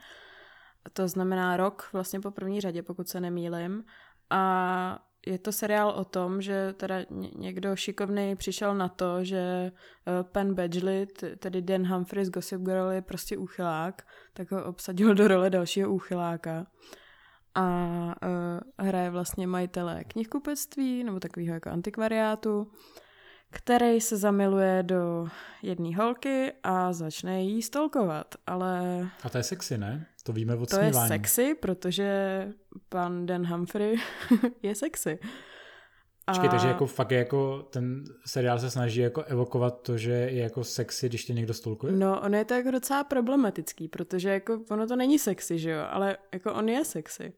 [0.92, 3.84] to znamená rok vlastně po první řadě, pokud se nemýlim.
[4.30, 6.96] A je to seriál o tom, že teda
[7.36, 9.72] někdo šikovný přišel na to, že eh,
[10.22, 11.06] Pen Badgley,
[11.38, 15.92] tedy Dan Humphrey z Gossip Girl je prostě úchylák, tak ho obsadil do role dalšího
[15.94, 16.66] úchyláka
[17.56, 17.66] a
[18.06, 22.72] uh, hraje vlastně majitele knihkupectví nebo takového jako antikvariátu
[23.50, 25.28] který se zamiluje do
[25.62, 29.00] jedné holky a začne jí stolkovat, ale...
[29.22, 30.06] A to je sexy, ne?
[30.22, 31.04] To víme od To smívání.
[31.04, 32.48] je sexy, protože
[32.88, 33.96] pan Dan Humphrey
[34.62, 35.18] je sexy.
[36.26, 36.32] A...
[36.32, 40.42] Počkej, takže jako fakt je jako ten seriál se snaží jako evokovat to, že je
[40.42, 41.92] jako sexy, když tě někdo stolkuje?
[41.92, 45.86] No, ono je to jako docela problematický, protože jako ono to není sexy, že jo,
[45.90, 47.32] ale jako on je sexy.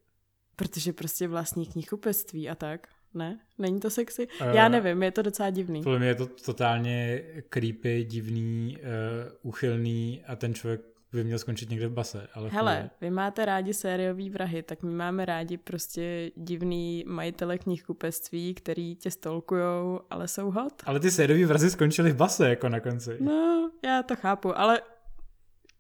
[0.57, 2.89] Protože prostě vlastní knihkupectví a tak.
[3.19, 3.39] Ne?
[3.59, 4.29] Není to sexy?
[4.41, 5.83] Uh, Já nevím, je to docela divný.
[5.83, 10.81] Podle mě je to totálně creepy, divný, uh, uchylný a ten člověk
[11.13, 12.27] by měl skončit někde v base.
[12.35, 18.55] Ale Hele, vy máte rádi sériový vrahy, tak my máme rádi prostě divný majitele knihkupectví,
[18.55, 20.83] který tě stolkujou, ale jsou hot.
[20.87, 23.17] Ale ty sériový vrazy skončily v base jako na konci.
[23.21, 24.81] No, já to chápu, ale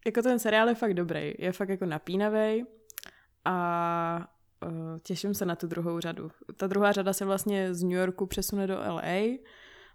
[0.07, 2.65] jako ten seriál je fakt dobrý, je fakt jako napínavý
[3.45, 4.29] a
[5.03, 6.31] těším se na tu druhou řadu.
[6.57, 9.39] Ta druhá řada se vlastně z New Yorku přesune do LA,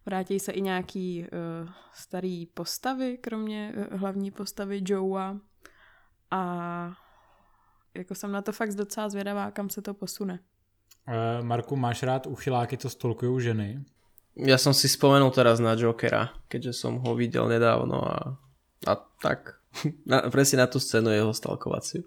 [0.05, 5.37] vrátí se i nějaký uh, starý postavy, kromě uh, hlavní postavy Joea
[6.31, 6.41] a
[7.93, 10.39] jako jsem na to fakt docela zvědavá, kam se to posune.
[11.07, 13.83] Uh, Marku, máš rád uchyláky, co stolkují ženy?
[14.33, 18.17] Ja som si spomenul teraz na Jokera, keďže som ho videl nedávno a,
[18.89, 19.61] a tak.
[20.09, 22.01] Na, presne na tú scénu jeho stalkovaciu.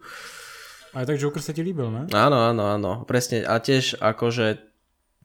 [0.97, 2.09] Ale tak Joker sa ti líbil, ne?
[2.17, 3.05] Áno, áno, áno.
[3.05, 3.45] Presne.
[3.45, 4.65] A tiež akože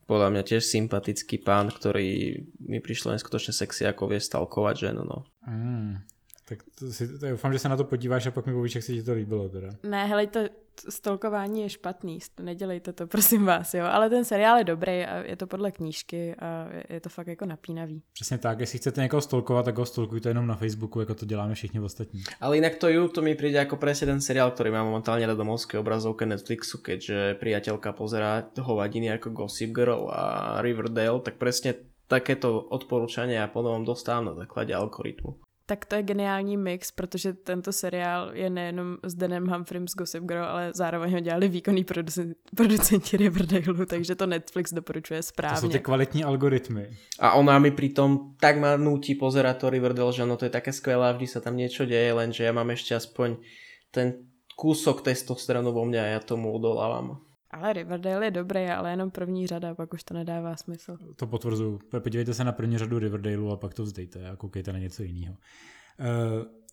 [0.04, 5.24] podľa mňa tiež sympatický pán, ktorý mi prišlo neskutočne sexy, ako vie stalkovať ženu, no.
[5.48, 6.04] Mm.
[6.44, 8.84] Tak to si, to doufám, že se na to podíváš a pak mi povíš, jak
[8.84, 9.72] se ti to líbilo teda.
[9.88, 10.50] Ne, helejte,
[10.88, 13.84] stolkování je špatný, nedělejte to, prosím vás, jo.
[13.84, 17.46] Ale ten seriál je dobrý a je to podle knížky a je to fakt jako
[17.46, 18.02] napínavý.
[18.12, 21.54] Přesně tak, jestli chcete někoho stolkovat, tak ho stolkujte jenom na Facebooku, jako to děláme
[21.54, 22.22] všichni ostatní.
[22.40, 25.34] Ale jinak to YouTube to mi přijde jako presne ten seriál, který má momentálně na
[25.34, 31.74] domovské obrazovke Netflixu, keďže priateľka pozerá hovadiny jako Gossip Girl a Riverdale, tak presne
[32.08, 35.40] takéto odporúčania ja ponovom dostávám na základě algoritmu
[35.72, 40.24] tak to je geniální mix, protože tento seriál je nejenom s Danem Humphreym z Gossip
[40.24, 45.56] Girl, ale zároveň ho dělali výkonný producenti, producenti Riverdale, takže to Netflix doporučuje správně.
[45.56, 46.90] To jsou ty kvalitní algoritmy.
[47.18, 50.72] A ona mi pritom tak ma nutí pozerať to Riverdale, že no to je také
[50.72, 53.40] skvelé a vždy sa tam niečo deje, lenže ja mám ešte aspoň
[53.88, 54.28] ten
[54.60, 57.24] kúsok testosteronu vo mňa a ja tomu odolávam.
[57.52, 60.96] Ale Riverdale je dobrý, ale jenom první řada, pak už to nedává smysl.
[61.16, 61.80] To potvrzuju.
[61.98, 65.34] Podívejte se na první řadu Riverdale a pak to vzdejte a koukejte na něco jiného.
[65.34, 66.06] Uh,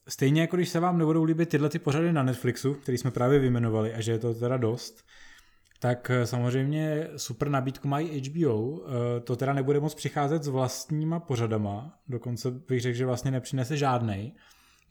[0.08, 3.40] stejně jako když se vám nebudou líbit tyhle ty pořady na Netflixu, který jsme právě
[3.40, 5.04] vyjmenovali a že je to teda dost,
[5.80, 8.82] tak eh, samozřejmě super nabídku mají HBO.
[8.82, 13.78] Eh, to teda nebude moc přicházet s vlastníma pořadama, dokonce bych řekl, že vlastně nepřinese
[13.78, 14.32] žádnej.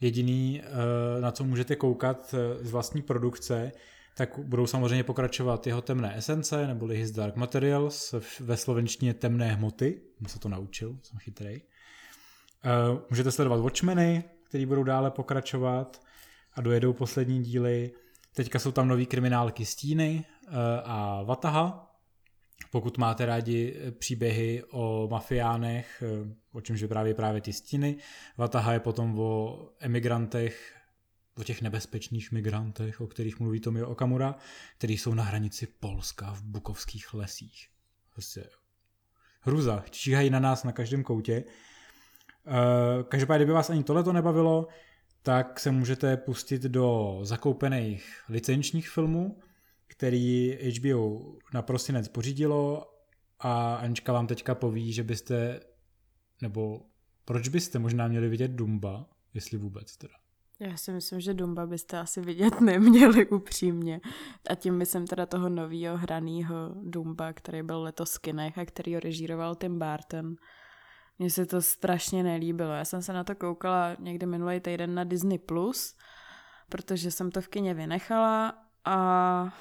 [0.01, 3.71] Jediný, eh, na co můžete koukat z vlastní produkce,
[4.13, 10.01] tak budou samozřejmě pokračovat jeho temné esence, neboli His Dark Materials, ve slovenštině temné hmoty,
[10.17, 11.61] jsem se to naučil, jsem chytrý.
[13.09, 16.01] Můžete sledovat Watchmeny, který budou dále pokračovat
[16.53, 17.91] a dojedou poslední díly.
[18.33, 20.51] Teďka jsou tam nový kriminálky Stíny eh,
[20.83, 21.85] a Vataha.
[22.71, 27.97] Pokud máte rádi eh, příběhy o mafiánech, eh, o čemž vypráví právě ty stíny,
[28.37, 30.78] Vataha je potom o emigrantech,
[31.39, 34.35] o těch nebezpečných migrantech, o kterých mluví Tomio Okamura,
[34.77, 37.67] kteří jsou na hranici Polska v bukovských lesích.
[38.13, 38.49] Prostě
[39.41, 41.43] hruza, číhají na nás na každém koutě.
[43.07, 44.67] Každopádně, kdyby vás ani tohle nebavilo,
[45.21, 49.39] tak se můžete pustit do zakoupených licenčních filmů,
[49.87, 52.93] který HBO na prosinec pořídilo
[53.39, 55.59] a Anička vám teďka poví, že byste,
[56.41, 56.81] nebo
[57.25, 60.13] proč byste možná měli vidět Dumba, jestli vůbec teda.
[60.59, 64.01] Já si myslím, že Dumba byste asi vidět neměli upřímně.
[64.49, 68.93] A tím myslím teda toho nového hraného Dumba, který byl letos v kinech a který
[68.93, 70.35] ho režíroval Tim Burton.
[71.19, 72.71] Mně se to strašně nelíbilo.
[72.71, 75.95] Já jsem se na to koukala někdy minulý týden na Disney+, Plus,
[76.69, 78.53] protože jsem to v kině vynechala
[78.85, 79.57] a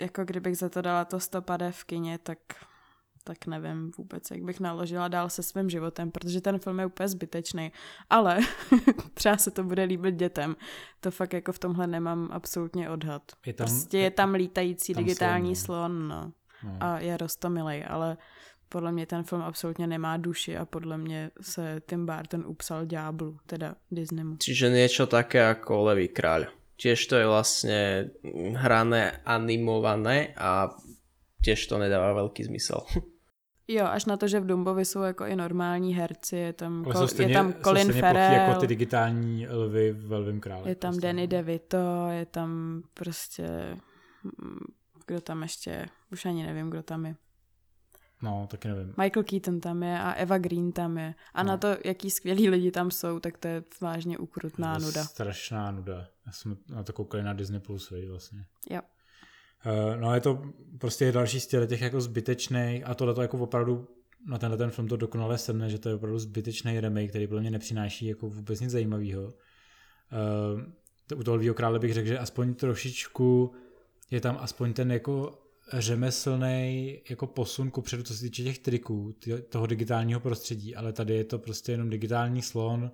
[0.00, 2.38] jako kdybych za to dala to stopade v kině, tak
[3.24, 7.08] tak nevím vůbec, jak bych naložila dál se svým životem, protože ten film je úplně
[7.08, 7.72] zbytečný.
[8.10, 8.38] Ale
[9.14, 10.56] třeba se to bude líbit dětem.
[11.00, 13.22] To fakt jako v tomhle nemám absolutně odhad.
[13.46, 16.14] Je tam, prostě je tam lítající tam digitální slon, no.
[16.14, 16.32] slon
[16.62, 16.72] no.
[16.72, 16.76] no.
[16.80, 18.16] A je rostomilej, ale
[18.72, 23.38] podle mě ten film absolutně nemá duši a podle mě se Tim Burton upsal ďáblu,
[23.46, 24.40] teda Disneymu.
[24.40, 26.48] Čiže niečo také ako Levý kráľ.
[26.80, 28.10] Tiež to je vlastne
[28.56, 30.72] hrané, animované a
[31.44, 32.80] tiež to nedává velký zmysel.
[33.72, 37.08] Jo, až na to, že v Dumbovi jsou jako i normální herci, je tam, kol,
[37.08, 38.34] stejně, je tam Colin Farrell.
[38.34, 40.68] jako ty digitální lvy v Velvým králi.
[40.68, 41.06] Je tam prostě.
[41.06, 43.76] Danny DeVito, je tam prostě,
[44.24, 44.58] hm,
[45.06, 47.14] kdo tam ještě, už ani nevím, kdo tam je.
[48.22, 48.94] No, taky nevím.
[48.98, 51.14] Michael Keaton tam je a Eva Green tam je.
[51.34, 51.48] A no.
[51.48, 55.04] na to, jaký skvělí lidi tam jsou, tak to je vážně ukrutná to nuda.
[55.04, 56.06] strašná nuda.
[56.26, 58.44] Já jsem na to koukal na Disney Plus, vlastně.
[58.70, 58.80] Jo.
[59.66, 60.42] Uh, no je to
[60.78, 63.88] prostě další z těch jako zbytečný a tohle to jako opravdu
[64.26, 67.40] na tenhle ten film to dokonale sedne, že to je opravdu zbytečný remake, který podle
[67.40, 69.22] mě nepřináší jako vůbec nic zajímavého.
[69.22, 73.52] Uh, u toho Lvího krále bych řekl, že aspoň trošičku
[74.10, 79.14] je tam aspoň ten jako řemeslný jako posun kupředu, co se týče těch triků,
[79.48, 82.90] toho digitálního prostředí, ale tady je to prostě jenom digitální slon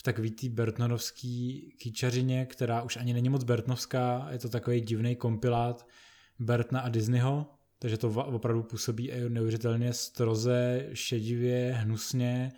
[0.00, 5.16] v takový tý Bertnonovský kýčařině, která už ani není moc Bertnovská, je to takový divný
[5.16, 5.86] kompilát
[6.38, 7.46] Bertna a Disneyho,
[7.78, 12.52] takže to opravdu působí neuvěřitelně stroze, šedivě, hnusně,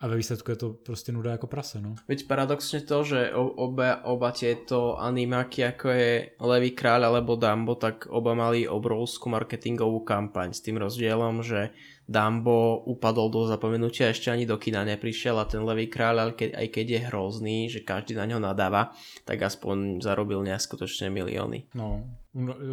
[0.00, 1.94] a ve výsledku je to prostě nuda jako prase, no.
[2.08, 6.10] Veď paradoxne to, že oba, oba tieto animáky, ako je
[6.40, 11.76] Levý kráľ alebo Dumbo, tak oba mali obrovskú marketingovú kampaň s tým rozdielom, že
[12.08, 16.86] Dumbo upadol do zapomenutia, ešte ani do kina neprišiel a ten Levý kráľ, aj keď
[16.88, 18.96] je hrozný, že každý na ňo nadáva,
[19.28, 21.68] tak aspoň zarobil neskutočne miliony.
[21.76, 22.08] No,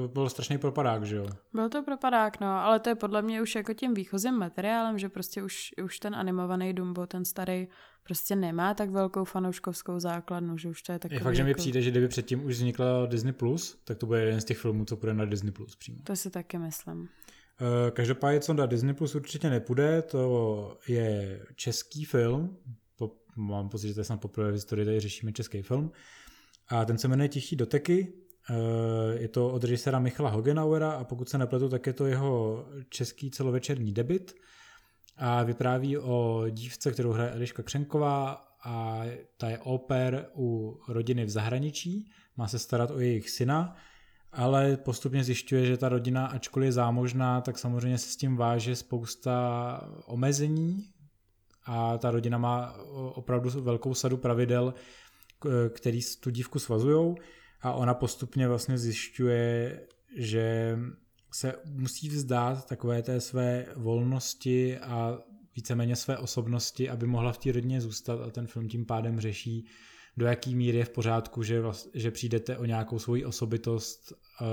[0.08, 1.28] byl strašný propadák, že jo?
[1.54, 5.10] Byl to propadák, no, ale to je podle mě už jako tím výchozím materiálem, že
[5.10, 7.68] prostě už, už ten animovaný Dumbo, ten starý,
[8.04, 11.16] prostě nemá tak velkou fanouškovskou základnu, že už to je takový...
[11.16, 11.58] Je fakt, že mi jako...
[11.58, 14.86] přijde, že kdyby předtím už vznikla Disney+, Plus, tak to bude jeden z těch filmů,
[14.86, 15.52] co půjde na Disney+.
[15.52, 15.98] Plus přímo.
[16.04, 17.10] To si taky myslím.
[17.62, 22.58] Eh, každopádně, co na Disney Plus určitě nepůjde, to je český film.
[23.36, 25.92] Mám pocit, že to je snad poprvé v historii, tady řešíme český film.
[26.70, 28.14] A ten se jmenuje Tichý doteky.
[28.50, 32.66] Eh, je to od režiséra Michala Hogenauera a pokud se nepletu, tak je to jeho
[32.90, 34.36] český celovečerní debit.
[35.18, 39.04] A vypráví o dívce, kterou hraje Eliška Křenková a
[39.38, 42.12] ta je oper u rodiny v zahraničí.
[42.38, 43.76] Má se starat o jejich syna
[44.32, 48.76] ale postupně zjišťuje, že ta rodina, ačkoliv je zámožná, tak samozřejmě se s tím váže
[48.76, 50.90] spousta omezení
[51.66, 52.74] a ta rodina má
[53.14, 54.74] opravdu velkou sadu pravidel,
[55.70, 57.16] který tu dívku svazujou
[57.62, 59.82] a ona postupně vlastně zjišťuje,
[60.18, 60.78] že
[61.34, 65.20] se musí vzdát takové té své volnosti a
[65.56, 69.68] víceméně své osobnosti, aby mohla v té rodině zůstat a ten film tím pádem řeší
[70.18, 74.48] do jaký míry je v pořádku, že, vlast, že přijdete o nějakou svoji osobitost, uh,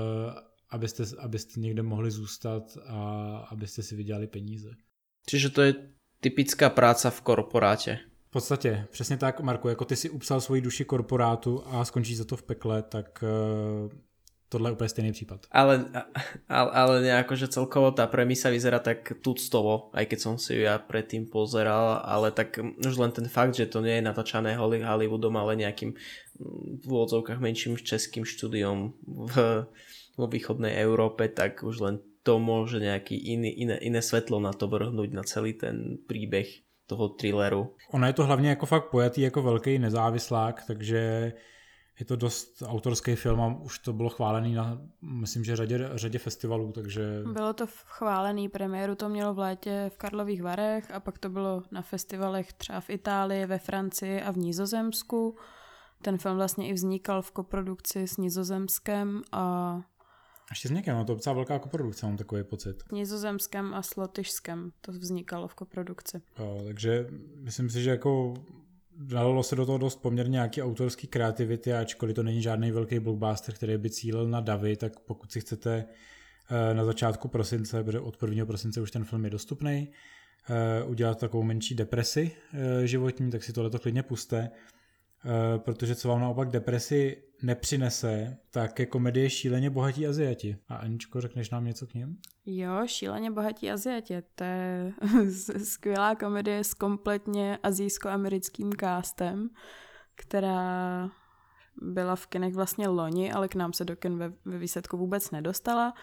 [0.69, 4.69] abyste, abyste někde mohli zůstat a abyste si vydělali peníze.
[5.29, 5.73] Čiže to je
[6.19, 7.99] typická práce v korporátě.
[8.35, 12.25] V podstatě, přesně tak, Marko, jako ty si upsal svoji duši korporátu a skončí za
[12.25, 13.89] to v pekle, tak uh,
[14.49, 15.45] tohle je úplně stejný případ.
[15.51, 15.85] Ale,
[16.49, 20.67] ale, ale nejako, že celkovo tá premisa vyzerá tak tuctovo, aj keď som si ju
[20.67, 25.39] ja predtým pozeral, ale tak už len ten fakt, že to nie je natáčané Hollywoodom,
[25.39, 25.95] ale nejakým
[26.83, 28.99] v úvodzovkách menším českým štúdiom
[29.31, 29.63] v,
[30.19, 31.95] vo východnej Európe, tak už len
[32.27, 37.09] to môže nejaký iný, iné, iné svetlo na to vrhnúť na celý ten príbeh toho
[37.09, 37.75] thrilleru.
[37.91, 41.33] Ona je to hlavně jako fakt pojatý jako velký nezávislák, takže
[41.99, 46.19] je to dost autorský film a už to bylo chválený na, myslím, že řadě, řadě
[46.19, 47.21] festivalů, takže...
[47.33, 51.63] Bylo to chválený, premiéru to mělo v létě v Karlových Varech a pak to bylo
[51.71, 55.37] na festivalech třeba v Itálii, ve Francii a v Nízozemsku.
[56.01, 59.81] Ten film vlastně i vznikal v koprodukci s Nizozemskem a
[60.49, 62.83] ještě s někým, no to je docela velká koprodukce, mám takový pocit.
[62.87, 66.21] S Nizozemskem a s Lotyšskem to vznikalo v koprodukci.
[66.39, 67.07] Jo, takže
[67.41, 68.33] myslím si, že jako
[68.97, 73.55] dalo se do toho dost poměrně nějaký autorský kreativity, ačkoliv to není žádný velký blockbuster,
[73.55, 75.85] který by cílil na davy, tak pokud si chcete
[76.49, 78.45] eh, na začátku prosince, protože od 1.
[78.45, 79.89] prosince už ten film je dostupný,
[80.49, 84.51] eh, udělat takovou menší depresi eh, životní, tak si tohleto klidně puste.
[85.25, 90.57] Eh, protože co vám naopak depresi nepřinese, tak je komedie Šíleně bohatí Aziati.
[90.67, 92.17] A Aničko, řekneš nám něco k něm?
[92.45, 94.93] Jo, Šíleně bohatí Aziati, to je
[95.63, 99.49] skvělá komedie s kompletně azijsko-americkým castem,
[100.15, 101.09] která
[101.81, 105.31] byla v kinech vlastně loni, ale k nám se do kin ve, ve výsledku vůbec
[105.31, 105.93] nedostala.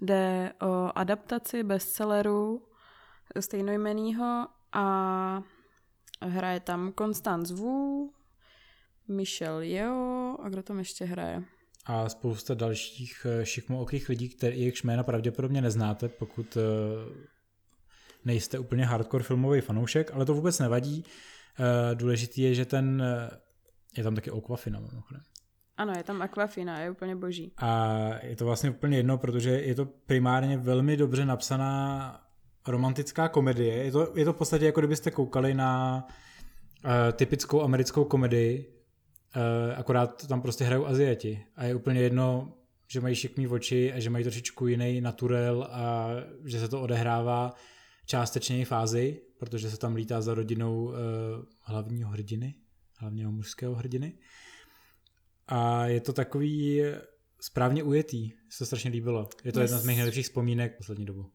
[0.00, 2.62] Jde o adaptaci bestselleru
[3.40, 5.42] stejnojmenýho a
[6.22, 8.12] hraje tam Constance Wu,
[9.10, 11.42] Michel Jo a kdo tam ještě hraje?
[11.86, 16.60] A spousta dalších eh, šikmookých lidí, které jejichž jména pravděpodobně neznáte, pokud eh,
[18.24, 21.04] nejste úplně hardcore filmový fanoušek, ale to vůbec nevadí.
[21.60, 23.02] Eh, důležitý je, že ten
[23.96, 25.22] je tam taky Aquafina mimochodem.
[25.76, 27.52] Ano, je tam Aquafina, je úplně boží.
[27.56, 32.20] A je to vlastně úplně jedno, protože je to primárně velmi dobře napsaná
[32.68, 33.74] romantická komedie.
[33.84, 36.04] Je to, je to v podstatě jako kdybyste koukali na
[36.84, 38.79] uh, typickou americkou komedii,
[39.76, 42.56] akorát tam prostě hrajou Aziati a je úplně jedno,
[42.88, 46.10] že mají šikmý oči a že mají trošičku jiný naturel a
[46.44, 47.54] že se to odehrává
[48.06, 50.94] částečně fázi, protože se tam lítá za rodinou uh,
[51.60, 52.54] hlavního hrdiny,
[52.98, 54.18] hlavního mužského hrdiny.
[55.48, 56.82] A je to takový
[57.40, 59.28] správně ujetý, se to strašně líbilo.
[59.44, 59.70] Je to yes.
[59.70, 61.30] jedna z mých nejlepších vzpomínek poslední dobu.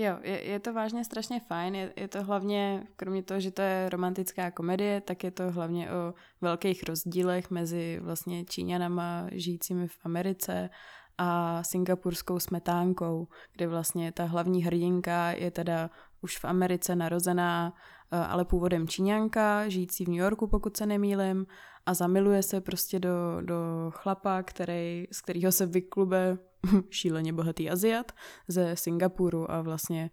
[0.00, 1.74] Jo, je, je to vážně strašně fajn.
[1.74, 5.90] Je, je to hlavně, kromě toho, že to je romantická komedie, tak je to hlavně
[5.90, 10.70] o velkých rozdílech mezi vlastně Číňanama žijícími v Americe
[11.18, 15.90] a singapurskou smetánkou, kde vlastně ta hlavní hrdinka je teda
[16.20, 17.74] už v Americe narozená,
[18.12, 21.46] eh, ale původem Číňanka, žijící v New Yorku, pokud se nemýlim,
[21.86, 26.38] a zamiluje se prostě do, do chlapa, který, z kterého se vyklube
[26.90, 28.12] šíleně bohatý Aziat
[28.48, 30.10] ze Singapuru a vlastně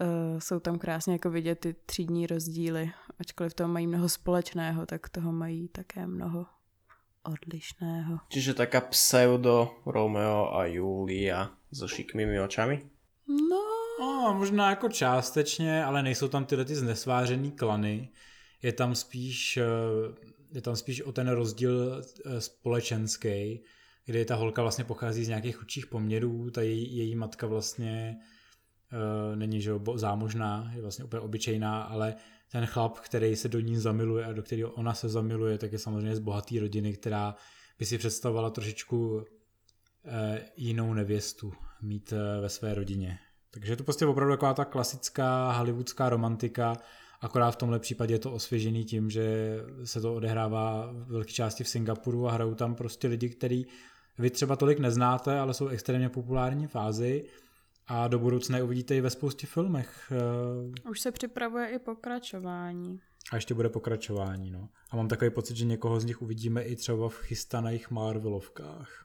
[0.00, 2.90] uh, jsou tam krásně jako vidět ty třídní rozdíly.
[3.20, 6.46] Ačkoliv toho mají mnoho společného, tak toho mají také mnoho
[7.22, 8.18] odlišného.
[8.28, 12.82] Čiže taká pseudo Romeo a Julia so šikmými očami?
[13.28, 13.62] No.
[14.00, 14.34] no.
[14.38, 18.08] možná jako částečně, ale nejsou tam tyhle ty znesvářený klany.
[18.62, 19.64] Je tam spíš, eh,
[20.52, 23.64] je tam spíš o ten rozdíl eh, společenský,
[24.08, 28.16] kdy ta holka vlastně pochází z nějakých chudších poměrů, ta její, její matka vlastně
[28.92, 32.14] uh, není že zámožná, je vlastně úplně obyčejná, ale
[32.52, 35.78] ten chlap, který se do ní zamiluje a do kterého ona se zamiluje, tak je
[35.78, 37.34] samozřejmě z bohaté rodiny, která
[37.78, 39.22] by si představovala trošičku uh,
[40.56, 41.52] jinou nevěstu
[41.82, 43.18] mít uh, ve své rodině.
[43.50, 46.76] Takže je to prostě opravdu taková ta klasická hollywoodská romantika,
[47.20, 51.64] akorát v tomhle případě je to osvěžený tím, že se to odehrává v velké části
[51.64, 53.66] v Singapuru a hrajou tam prostě lidi, kteří
[54.18, 57.24] vy třeba tolik neznáte, ale jsou extrémně populární fázi
[57.86, 60.12] a do budoucna je uvidíte i ve spoustě filmech.
[60.84, 63.00] Eh, Už se připravuje i pokračování.
[63.32, 64.68] A ještě bude pokračování, no.
[64.90, 69.04] A mám takový pocit, že někoho z nich uvidíme i třeba v chystaných Marvelovkách.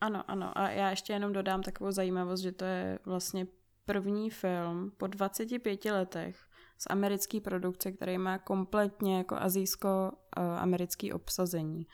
[0.00, 0.58] Ano, ano.
[0.58, 3.46] A já ještě jenom dodám takovou zajímavost, že to je vlastně
[3.84, 6.36] první film po 25 letech
[6.78, 11.86] z americké produkce, který má kompletně jako azijsko-americký obsazení.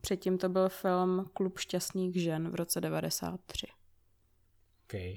[0.00, 3.66] Předtím to byl film Klub šťastných žen v roce 93.
[4.84, 5.16] Okay.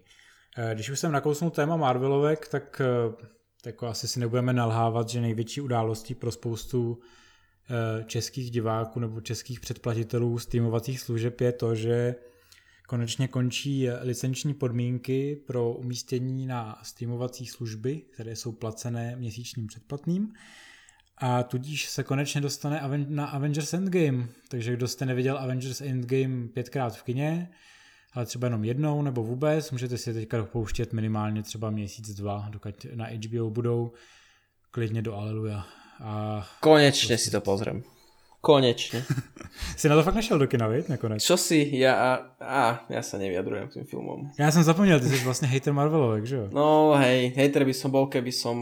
[0.57, 3.25] Eh, když už jsem nakousnul téma Marvelovek, tak eh,
[3.65, 9.59] jako asi si nebudeme nalhávat, že největší událostí pro spoustu eh, českých diváků nebo českých
[9.59, 12.15] předplatitelů streamovacích služeb je to, že
[12.87, 20.33] konečně končí licenční podmínky pro umístění na streamovací služby, které jsou placené měsíčním předplatným.
[21.19, 24.27] A tudíž se konečně dostane na Avengers Endgame.
[24.47, 27.49] Takže kdo jste neviděl Avengers Endgame pětkrát v kině,
[28.13, 32.85] ale třeba jenom jednou nebo vůbec, můžete si teďka pouštět minimálně třeba měsíc, dva, dokud
[32.95, 33.91] na HBO budou,
[34.71, 35.65] klidně do Aleluja.
[36.03, 37.83] A Konečně si to pozriem.
[38.41, 39.03] Konečne.
[39.77, 41.23] si na to fakt našel do kina, viď, nakonec?
[41.23, 41.75] Čo si?
[41.75, 44.31] Ja, a, ja sa nevyjadrujem k tým filmom.
[44.39, 46.49] Ja som zapomněl, ty jsi vlastně hater Marvelovek, že jo?
[46.51, 48.55] No hej, hater by som bol, keby som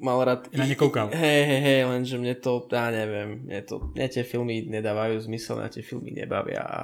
[0.00, 0.48] mal rád...
[0.52, 1.10] I na ne koukal.
[1.14, 5.62] Hej, hej, hej, lenže mne to, ja neviem, mne, to, mne tie filmy nedávajú zmysel,
[5.62, 6.80] na tie filmy nebavia a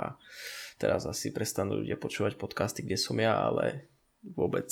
[0.79, 3.91] teraz asi prestanú ľudia počúvať podcasty, kde som ja, ale
[4.23, 4.71] vôbec,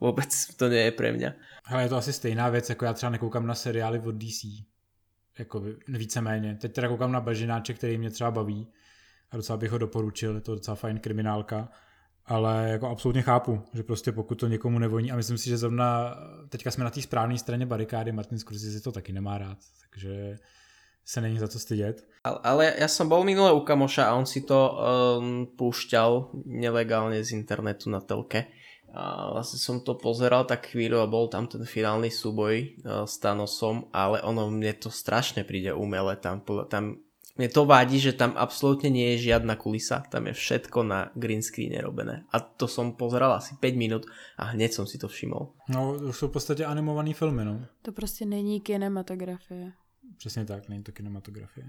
[0.00, 1.30] vôbec to nie je pre mňa.
[1.68, 4.70] Ale je to asi stejná věc, jako já třeba nekoukám na seriály od DC
[5.38, 6.58] jako víceméně.
[6.60, 8.68] Teď teda koukám na Bažináče, který mě třeba baví
[9.30, 11.68] a docela bych ho doporučil, je to docela fajn kriminálka,
[12.30, 16.16] ale jako absolutně chápu, že prostě pokud to někomu nevoní a myslím si, že zrovna
[16.48, 19.58] teďka jsme na té správné straně barikády, Martin Scorsese to taky nemá rád,
[19.90, 20.38] takže
[21.04, 22.06] se není za co stydět.
[22.24, 27.18] Ale, ale ja som bol minule u kamoša a on si to um, púšťal nelegálne
[27.24, 28.46] z internetu na telke
[28.92, 32.54] a vlastne som to pozeral tak chvíľu a bol tam ten finálny súboj
[32.84, 37.00] uh, s Thanosom, ale ono mne to strašne príde umelé tam, tam
[37.38, 41.42] mne to vadí, že tam absolútne nie je žiadna kulisa, tam je všetko na green
[41.42, 42.24] screen robené.
[42.32, 44.06] A to som pozeral asi 5 minút
[44.36, 45.54] a hneď som si to všimol.
[45.68, 47.66] No, už jsou v podstatě animované filmy, no.
[47.82, 49.72] To prostě není kinematografie.
[50.16, 51.66] Přesně tak, není to kinematografie.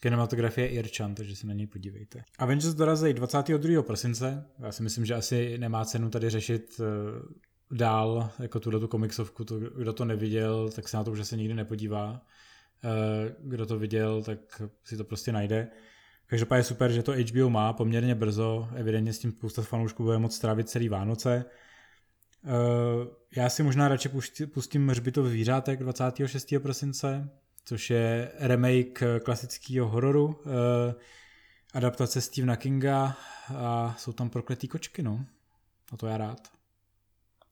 [0.00, 2.24] Kinematografie Irčan, takže se na něj podívejte.
[2.38, 3.82] Avengers dorazí 22.
[3.82, 4.46] prosince.
[4.58, 6.86] Já si myslím, že asi nemá cenu tady řešit uh,
[7.78, 9.44] dál, jako tuhle tu komiksovku.
[9.44, 12.20] To, kdo to neviděl, tak se na to už asi nikdy nepodívá.
[12.84, 14.38] Uh, kdo to viděl, tak
[14.84, 15.68] si to prostě najde.
[16.26, 18.68] Každopádně je super, že to HBO má poměrně brzo.
[18.74, 21.44] Evidentně s tím spousta fanoušků bude moc strávit celý Vánoce.
[22.44, 22.52] Uh,
[23.36, 24.10] já si možná radši
[24.52, 26.54] pustím Hřbitov zvířátek 26.
[26.62, 27.30] prosince,
[27.66, 30.94] což je remake klasického hororu, eh,
[31.74, 33.16] adaptace Stephena Kinga
[33.56, 35.24] a jsou tam prokletý kočky, no.
[35.92, 36.48] A to já rád.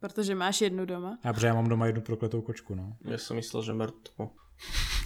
[0.01, 1.19] Protože máš jednu doma?
[1.25, 2.97] Já, protože já mám doma jednu prokletou kočku, no.
[3.05, 4.31] Já jsem myslel, že mrtvo.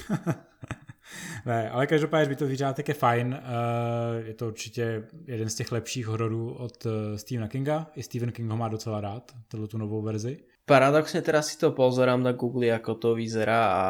[1.47, 3.27] ne, ale každopádně by to zvířátek je fajn.
[3.27, 7.87] Uh, je to určitě jeden z těch lepších hororů od uh, Stephena Kinga.
[7.97, 9.33] I Stephen King ho má docela rád,
[9.69, 10.39] tu novou verzi.
[10.69, 13.85] Paradoxne teraz si to pozerám na Google, ako to vyzerá a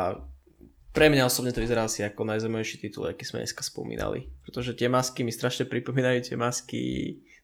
[0.95, 4.31] pre mňa osobne to vyzerá asi ako najzaujímavejší titul, aký sme dneska spomínali.
[4.47, 6.83] Pretože tie masky mi strašne pripomínajú tie masky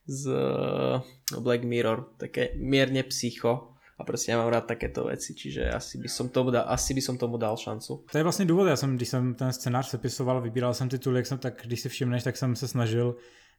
[0.06, 1.02] z eh,
[1.42, 6.08] Black Mirror, také mierne psycho a prostě já mám rád takéto věci, čiže asi by
[6.08, 8.04] som tomu dal, asi by som tomu dal šancu.
[8.12, 11.26] To je vlastně důvod, já jsem, když jsem ten scénář sepisoval, vybíral jsem tituly, jak
[11.26, 13.16] jsem, tak když si všimneš, tak jsem se snažil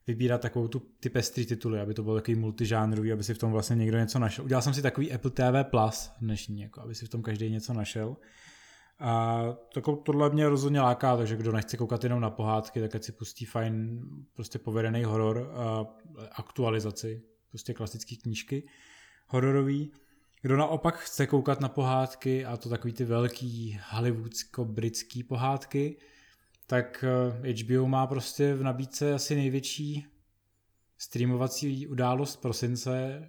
[0.08, 3.52] vybírat takovou tu, ty pestrý tituly, aby to bylo takový multižánrový, aby si v tom
[3.52, 4.46] vlastně někdo něco našel.
[4.46, 7.74] Udělal jsem si takový Apple TV Plus dnešní, jako, aby si v tom každý něco
[7.74, 8.18] našel.
[9.00, 13.04] A to, tohle mě rozhodně láká, takže kdo nechce koukat jenom na pohádky, tak ať
[13.04, 14.02] si pustí fajn,
[14.34, 15.86] prostě povedený horor a
[16.32, 18.68] aktualizaci, prostě klasické knížky
[19.28, 19.92] hororový.
[20.46, 25.98] Kdo naopak chce koukat na pohádky, a to takový ty velký hollywoodsko-britský pohádky,
[26.68, 27.06] tak
[27.64, 30.06] HBO eh, má prostě v nabídce asi největší
[30.98, 33.24] streamovací událost prosince,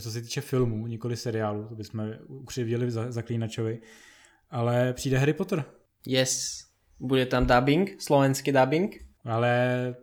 [0.00, 3.80] co se týče filmů, nikoli seriálu, to bychom ukřivděli zaklínačovi,
[4.50, 5.64] ale přijde Harry Potter.
[6.06, 6.64] Yes.
[7.00, 9.04] Bude tam dubbing, slovenský dubbing.
[9.24, 9.94] Ale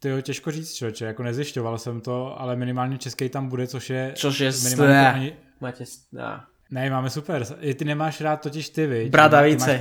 [0.00, 3.90] to je těžko říct, člověče, jako nezjišťoval jsem to, ale minimálně český tam bude, což
[3.90, 4.12] je...
[4.16, 5.47] Což je minimálně ani...
[5.60, 5.84] Máte...
[6.12, 6.44] Dá.
[6.70, 7.44] Ne, máme super.
[7.60, 9.08] I ty nemáš rád totiž ty, vy.
[9.08, 9.78] Bradavice.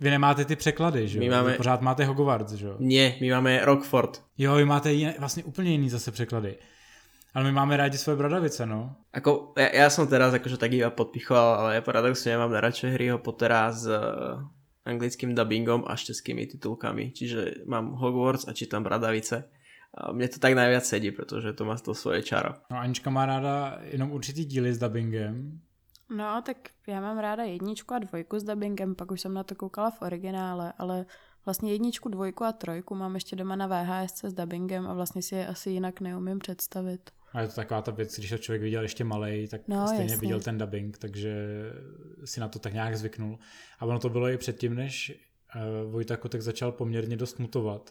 [0.00, 1.20] Vy nemáte ty překlady, že jo?
[1.20, 1.50] My máme...
[1.50, 2.76] Vy pořád máte Hogwarts, že jo?
[2.78, 4.22] Ne, my máme Rockford.
[4.38, 6.56] Jo, vy máte jiné, vlastně úplně jiný zase překlady.
[7.34, 8.92] Ale my máme rádi svoje bradavice, no.
[9.08, 13.24] Ako, ja, ja som teraz akože tak iba podpichoval, ale paradoxne ja mám najradšej Harryho
[13.24, 14.36] Pottera s uh,
[14.84, 17.08] anglickým dubbingom a s českými titulkami.
[17.16, 19.48] Čiže mám Hogwarts a čítam bradavice.
[19.94, 22.54] A mne to tak najviac sedí, protože to má to svoje čaro.
[22.70, 25.60] No Anička má ráda jenom určitý díly s dubbingem.
[26.16, 29.54] No, tak já mám ráda jedničku a dvojku s dubbingem, pak už jsem na to
[29.54, 31.06] koukala v originále, ale
[31.44, 35.34] vlastně jedničku, dvojku a trojku mám ještě doma na VHS s dubbingem a vlastně si
[35.34, 37.10] je asi jinak neumím představit.
[37.32, 40.04] A je to taková ta věc, když to člověk viděl ještě malej, tak no, stejně
[40.04, 40.16] jasně.
[40.16, 41.34] viděl ten dubbing, takže
[42.24, 43.38] si na to tak nějak zvyknul.
[43.78, 45.12] A ono to bylo i předtím, než
[45.84, 47.90] uh, Vojta Kotek začal poměrně dost mutovat,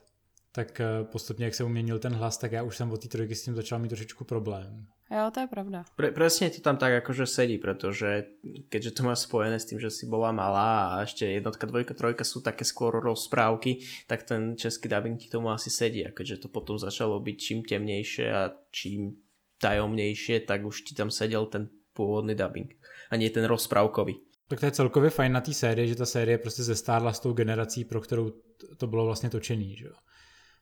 [0.51, 3.35] tak uh, postupně, jak se uměnil ten hlas, tak já už jsem od té trojky
[3.35, 4.87] s tím začal mít trošičku problém.
[5.11, 5.83] Jo, to je pravda.
[5.95, 8.31] Pre, presne to tam tak akože sedí, pretože
[8.71, 12.23] keďže to má spojené s tým, že si bola malá a ešte jednotka, dvojka, trojka
[12.23, 16.07] sú také skôr rozprávky, tak ten český dubbing ti k tomu asi sedí.
[16.07, 19.19] A keďže to potom začalo byť čím temnejšie a čím
[19.59, 22.71] tajomnejšie, tak už ti tam sedel ten pôvodný dubbing
[23.11, 24.15] a nie ten rozprávkový.
[24.47, 27.33] Tak to je celkově fajn na té sérii, že ta série prostě zestárla s tou
[27.33, 28.31] generací, pro kterou
[28.77, 29.93] to bylo vlastně točený, že jo.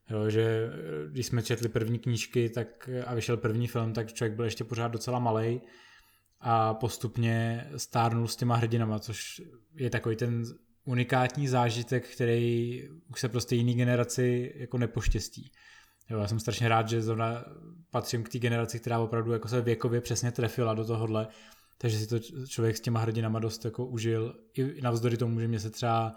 [0.10, 4.36] Jo, že eh, když jsme četli první knížky tak, a vyšel první film, tak člověk
[4.36, 5.62] byl ještě pořád docela malý
[6.40, 9.42] a postupně stárnul s těma hrdinama, což
[9.76, 10.44] je takový ten
[10.84, 15.52] unikátní zážitek, který už se prostě jiný generaci jako nepoštěstí.
[16.10, 17.46] Jo, já jsem strašně rád, že zrovna
[17.92, 21.28] patřím k té generaci, která opravdu jako se věkově přesně trefila do tohohle,
[21.78, 24.36] takže si to člověk s těma hrdinama dost jako užil.
[24.54, 26.16] I navzdory tomu, že mě se třeba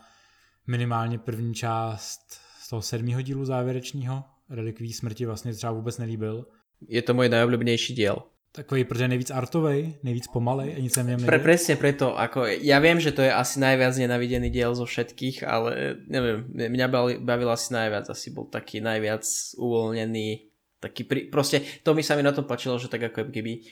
[0.66, 2.40] minimálně první část
[2.72, 6.46] toho sedmého dílu závěrečného Relikví smrti vlastně třeba vůbec nelíbil.
[6.88, 8.16] Je to můj nejoblíbenější díl.
[8.52, 13.00] Takový, protože nejvíc artovej, nejvíc pomalej a nic se Pre, presne preto, ako ja viem,
[13.00, 17.72] že to je asi najviac nenavidený diel zo všetkých, ale neviem, mňa bavil, bavil asi
[17.72, 19.24] najviac, asi bol taký najviac
[19.56, 20.52] uvoľnený,
[20.84, 23.64] taký, pri, proste to mi sa mi na tom páčilo, že tak ako keby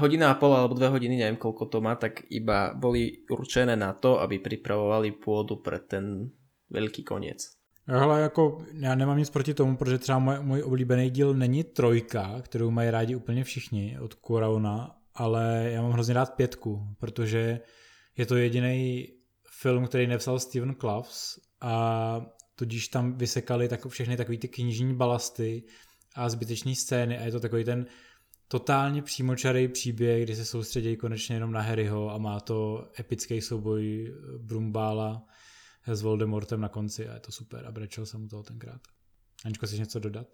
[0.00, 3.92] hodina a pol alebo dve hodiny, neviem koľko to má, tak iba boli určené na
[3.92, 6.32] to, aby pripravovali pôdu pre ten
[6.72, 7.55] veľký koniec.
[7.88, 12.40] Hele, jako já nemám nic proti tomu, protože třeba můj, můj oblíbený díl není trojka,
[12.42, 17.60] kterou mají rádi úplně všichni od Kurauna, ale já mám hrozně rád pětku, protože
[18.16, 19.08] je to jediný
[19.60, 25.62] film, který nepsal Steven Kloves a tudíž tam vysekali tak, všechny takové ty knižní balasty
[26.14, 27.86] a zbytečné scény a je to takový ten
[28.48, 34.14] totálně přímočarý příběh, kdy se soustředí konečně jenom na Harryho a má to epický souboj
[34.38, 35.26] Brumbála
[35.94, 38.80] s Voldemortem na konci a je to super a brečel jsem mu toho tenkrát.
[39.44, 40.26] Aničko, chceš něco dodat?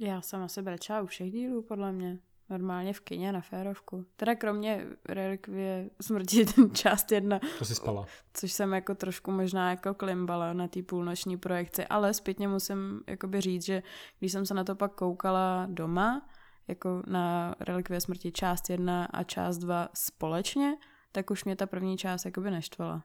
[0.00, 2.18] Já jsem asi brečela u všech dílů, podle mě.
[2.48, 4.06] Normálně v kině na férovku.
[4.16, 7.40] Teda kromě relikvie smrti ten část jedna.
[7.58, 8.06] To si spala.
[8.34, 13.40] Což jsem jako trošku možná jako klimbala na té půlnoční projekci, ale zpětně musím jakoby
[13.40, 13.82] říct, že
[14.18, 16.28] když jsem se na to pak koukala doma,
[16.68, 20.76] jako na relikvie smrti část jedna a část dva společně,
[21.12, 23.04] tak už mě ta první část jakoby neštvala.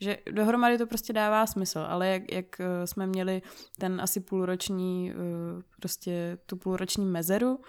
[0.00, 3.42] Že dohromady to prostě dává smysl, ale jak, jak eh, jsme měli
[3.78, 7.60] ten asi půlroční, eh, prostě tu půlroční mezeru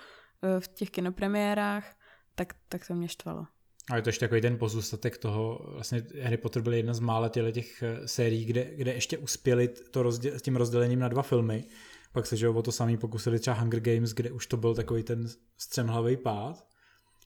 [0.44, 1.96] eh, v těch kinopremiérách,
[2.36, 3.46] tak, tak to mě štvalo.
[3.92, 7.30] A je to ještě takový ten pozůstatek toho, vlastně Harry Potter byl jedna z mála
[7.30, 11.66] těch sérií, kde, kde ještě uspěli to s tím rozdělením na dva filmy.
[12.12, 15.04] Pak se že o to samý pokusili třeba Hunger Games, kde už to byl takový
[15.04, 16.68] ten střemhlavý pád.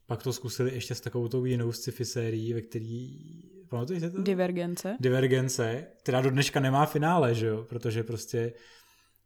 [0.07, 3.19] Pak to zkusili ještě s takovou tou jinou sci-fi sérií, ve který
[3.69, 4.23] Pamatujete to?
[4.23, 4.97] Divergence.
[4.99, 7.65] Divergence, která do dneška nemá finále, že jo?
[7.69, 8.53] Protože prostě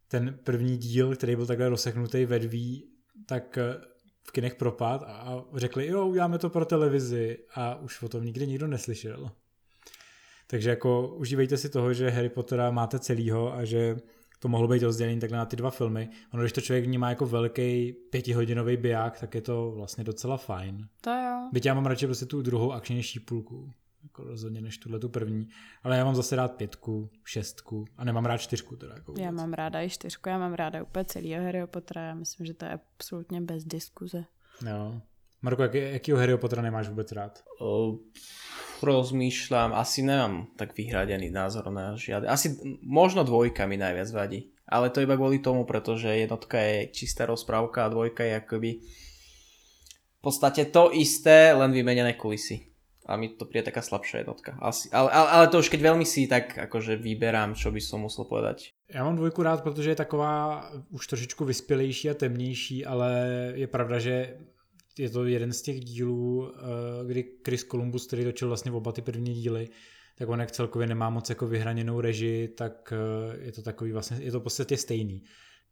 [0.08, 2.88] ten první díl, který byl takhle rozseknutý ve dví,
[3.26, 3.80] tak eh,
[4.28, 8.46] v kinech propad a řekli, jo, uděláme to pro televizi a už o tom nikdy
[8.46, 9.30] nikdo neslyšel.
[10.46, 13.96] Takže jako užívejte si toho, že Harry Pottera máte celýho a že
[14.38, 16.08] to mohlo být rozdělený takhle na ty dva filmy.
[16.34, 20.88] Ono, když to člověk vnímá jako velký pětihodinový biják, tak je to vlastně docela fajn.
[21.00, 21.48] To jo.
[21.52, 23.70] Byť já mám radši prostě tu druhou akčnější půlku
[24.14, 25.48] jako rozhodně než tuhle tu první.
[25.82, 28.76] Ale já mám zase rád pětku, šestku a nemám rád čtyřku.
[28.76, 32.14] Teda jako já mám ráda i čtyřku, já mám ráda úplně celý Harry Pottera, já
[32.14, 34.24] myslím, že to je absolutně bez diskuze.
[34.70, 35.00] Jo.
[35.42, 37.42] Marko, jaký, jakýho Harry Pottera nemáš vůbec rád?
[37.60, 37.98] O,
[38.82, 42.28] rozmýšľam, asi nemám tak vyhradený názor na žiadne.
[42.28, 44.52] Asi možno dvojka mi najviac vadí.
[44.68, 48.70] Ale to iba kvôli tomu, pretože jednotka je čistá rozprávka a dvojka je akoby
[50.16, 52.73] v podstate to isté, len vymenené kulisy
[53.06, 54.56] a mi to príde taká slabšia jednotka.
[54.60, 58.00] Asi, ale, ale, ale to už keď veľmi si tak akože vyberám, čo by som
[58.00, 58.72] musel povedať.
[58.88, 63.12] Já mám dvojku rád, protože je taková už trošičku vyspělejší a temnější, ale
[63.54, 64.36] je pravda, že
[64.98, 69.02] je to jeden z těch dílů, eh, kdy Chris Columbus, který točil vlastně oba ty
[69.02, 69.68] první díly,
[70.18, 74.16] tak on jak celkově nemá moc jako vyhraněnou režii, tak eh, je to takový vlastně,
[74.20, 75.22] je to v podstatě stejný.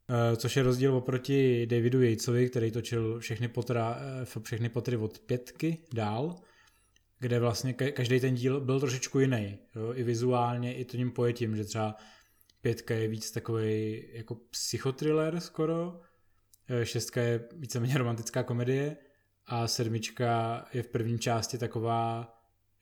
[0.09, 3.99] Eh, což je rozdíl oproti Davidu Yatesovi, který točil všechny, potra,
[4.41, 6.35] všechny potry od pětky dál,
[7.19, 9.93] kde vlastně každý ten díl byl trošičku jiný, jo?
[9.93, 11.95] i vizuálně, i tím pojetím, že třeba
[12.61, 16.01] pětka je víc takový jako psychotriller skoro,
[16.69, 18.97] eh, šestka je víceméně romantická komedie
[19.45, 22.33] a sedmička je v první části taková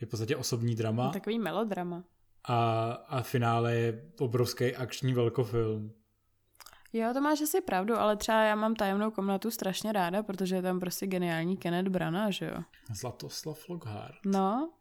[0.02, 1.12] je v podstatě osobní drama.
[1.12, 2.04] Takový melodrama.
[2.44, 5.94] A, a finále je obrovský akční velkofilm.
[6.94, 10.62] Jo, to máš asi pravdu, ale třeba já mám tajemnou komnatu strašně ráda, protože je
[10.62, 12.64] tam prostě geniální Kenneth Branagh, že jo?
[12.94, 14.16] Zlatoslav Lockhart.
[14.26, 14.72] No,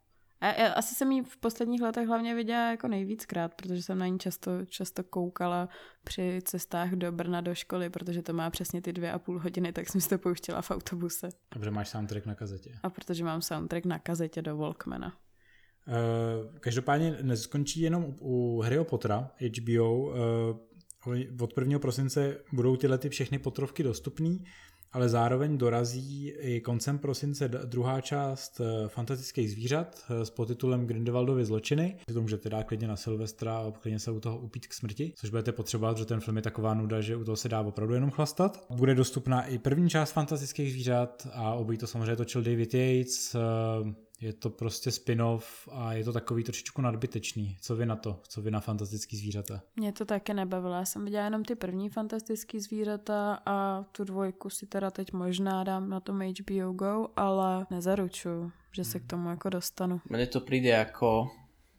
[0.41, 4.07] a já asi jsem ji v posledních letech hlavně viděla jako nejvíckrát, protože jsem na
[4.07, 5.69] ní často, často koukala
[6.03, 9.73] při cestách do Brna do školy, protože to má přesně ty dvě a půl hodiny,
[9.73, 11.29] tak jsem si to pouštěla v autobuse.
[11.51, 12.71] A protože máš soundtrack na kazetě.
[12.83, 15.13] A protože mám soundtrack na kazetě do Walkmana.
[15.87, 20.15] Uh, každopádně neskončí jenom u Harryho Pottera, HBO, uh,
[21.39, 21.79] od 1.
[21.79, 24.37] prosince budou tyhle ty všechny potrovky dostupné
[24.93, 31.45] ale zároveň dorazí i koncem prosince druhá část eh, fantastických zvířat eh, s podtitulem Grindelwaldovy
[31.45, 31.97] zločiny.
[32.13, 35.29] To můžete dát klidně na Silvestra a klidně se u toho upít k smrti, což
[35.29, 38.11] budete potřebovat, že ten film je taková nuda, že u toho se dá opravdu jenom
[38.11, 38.65] chlastat.
[38.69, 43.35] Bude dostupná i první část fantastických zvířat a obojí to samozřejmě točil David Yates,
[44.21, 47.57] je to prostě spin-off a je to takový trošičku nadbytečný.
[47.61, 48.19] Co vy na to?
[48.27, 49.61] Co vy na fantastický zvířata?
[49.75, 50.73] Mě to také nebavilo.
[50.73, 55.63] Já jsem viděla jenom ty první fantastické zvířata a tu dvojku si teda teď možná
[55.63, 60.01] dám na tom HBO Go, ale nezaručuju, že se k tomu jako dostanu.
[60.09, 61.31] Mně to přijde jako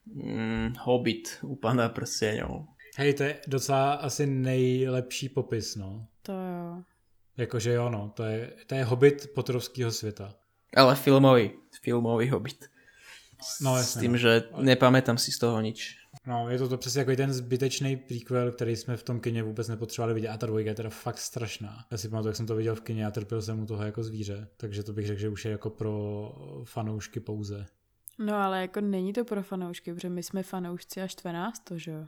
[0.06, 2.66] mm, Hobbit u pana prseňov.
[2.96, 6.06] Hej, to je docela asi nejlepší popis, no.
[6.22, 6.82] To jo.
[7.36, 10.34] Jakože jo, no, to je, to je Hobbit potrovského světa.
[10.76, 11.50] Ale filmový,
[11.82, 12.64] filmový Hobbit.
[13.60, 14.18] No, jasně, S tím, no.
[14.18, 15.96] že nepamätám si z toho nič.
[16.26, 19.68] No, je to, to přesně jako ten zbytečný prequel, který jsme v tom kině vůbec
[19.68, 20.28] nepotřebovali vidět.
[20.28, 21.84] A ta dvojka je teda fakt strašná.
[21.90, 24.02] Já si pamatuju, jak jsem to viděl v kině a trpěl jsem u toho jako
[24.02, 24.48] zvíře.
[24.56, 26.32] Takže to bych řekl, že už je jako pro
[26.64, 27.66] fanoušky pouze.
[28.18, 31.90] No ale jako není to pro fanoušky, protože my jsme fanoušci až 12, to, že
[31.90, 32.06] jo?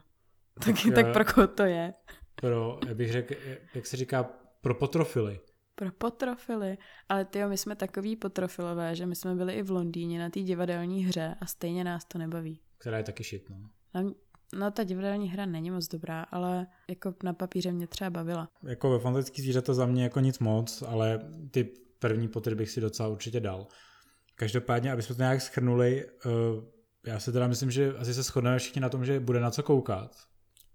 [0.65, 1.93] Tak, tak, tak pro koho to je?
[2.35, 3.33] Pro, já bych řekl,
[3.75, 4.23] jak se říká,
[4.61, 5.39] pro potrofily.
[5.75, 6.77] Pro potrofily.
[7.09, 10.39] Ale ty my jsme takový potrofilové, že my jsme byli i v Londýně na té
[10.39, 12.59] divadelní hře a stejně nás to nebaví.
[12.77, 13.69] Která je taky šit, no.
[13.93, 14.13] no.
[14.53, 18.49] No ta divadelní hra není moc dobrá, ale jako na papíře mě třeba bavila.
[18.63, 21.19] Jako ve fantastický zvířata za mě jako nic moc, ale
[21.51, 21.63] ty
[21.99, 23.67] první potry bych si docela určitě dal.
[24.35, 26.31] Každopádně, aby jsme to nějak schrnuli, uh,
[27.05, 29.63] já si teda myslím, že asi se shodneme všichni na tom, že bude na co
[29.63, 30.11] koukat.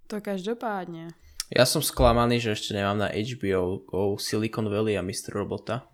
[0.06, 1.08] To každopádně.
[1.50, 5.34] Ja som sklamaný, že ešte nemám na HBO Go Silicon Valley a Mr.
[5.34, 5.90] Robota.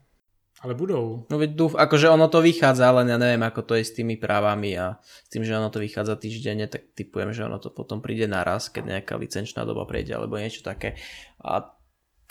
[0.60, 1.28] Ale budou.
[1.28, 4.16] No veď dúf, akože ono to vychádza, ale ja neviem, ako to je s tými
[4.16, 8.00] právami a s tým, že ono to vychádza týždenne, tak typujem, že ono to potom
[8.00, 10.96] príde naraz, keď nejaká licenčná doba prejde alebo niečo také.
[11.44, 11.76] A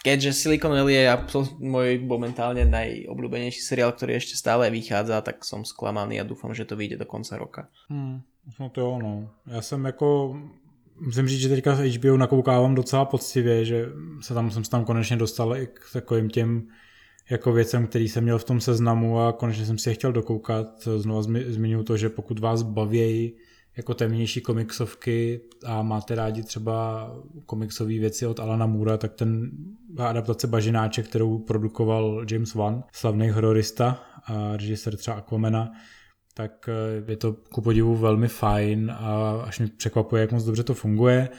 [0.02, 1.18] keďže Silicon Valley je
[1.66, 6.78] môj momentálne najobľúbenejší seriál, ktorý ešte stále vychádza, tak som sklamaný a dúfam, že to
[6.78, 7.70] vyjde do konca roka.
[7.90, 8.26] Hmm,
[8.58, 9.30] no to je ono.
[9.50, 10.38] Já jsem jako
[11.00, 13.90] musím říct, že teďka z HBO nakoukávám docela poctivě, že
[14.22, 16.68] se tam, jsem se tam konečně dostal i k takovým těm
[17.30, 20.88] jako věcem, který jsem měl v tom seznamu a konečně jsem si je chtěl dokoukat.
[20.98, 23.34] Znovu zmiňuji to, že pokud vás baví
[23.78, 27.12] jako temnější komiksovky a máte rádi třeba
[27.46, 29.52] komiksové věci od Alana Moora, tak ten
[29.98, 35.72] adaptace Bažináček, kterou produkoval James Wan, slavný hororista a režisér třeba Aquamena,
[36.38, 40.64] tak eh, je to ku podivu velmi fajn a až mě překvapuje, jak moc dobře
[40.64, 41.30] to funguje.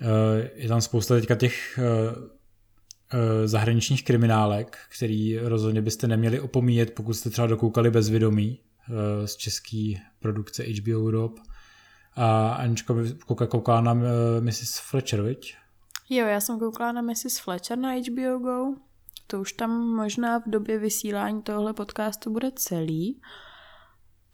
[0.00, 7.14] Eh, je tam spousta teďka těch eh, zahraničních kriminálek, který rozhodně byste neměli opomíjet, pokud
[7.14, 8.60] jste třeba dokoukali bezvědomí
[9.24, 11.40] z české produkce HBO Europe.
[12.16, 12.94] A Anička
[13.26, 13.94] kouká, kouká na
[14.40, 14.78] Mrs.
[14.78, 15.56] Fletcher, viď?
[16.10, 17.38] Jo, já jsem koukala na Mrs.
[17.38, 18.74] Fletcher na HBO Go.
[19.26, 23.20] To už tam možná v době vysílání tohle podcastu bude celý.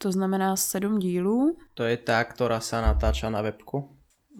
[0.03, 1.57] To znamená sedm dílů.
[1.77, 3.85] To je tá, ktorá sa natáča na webku.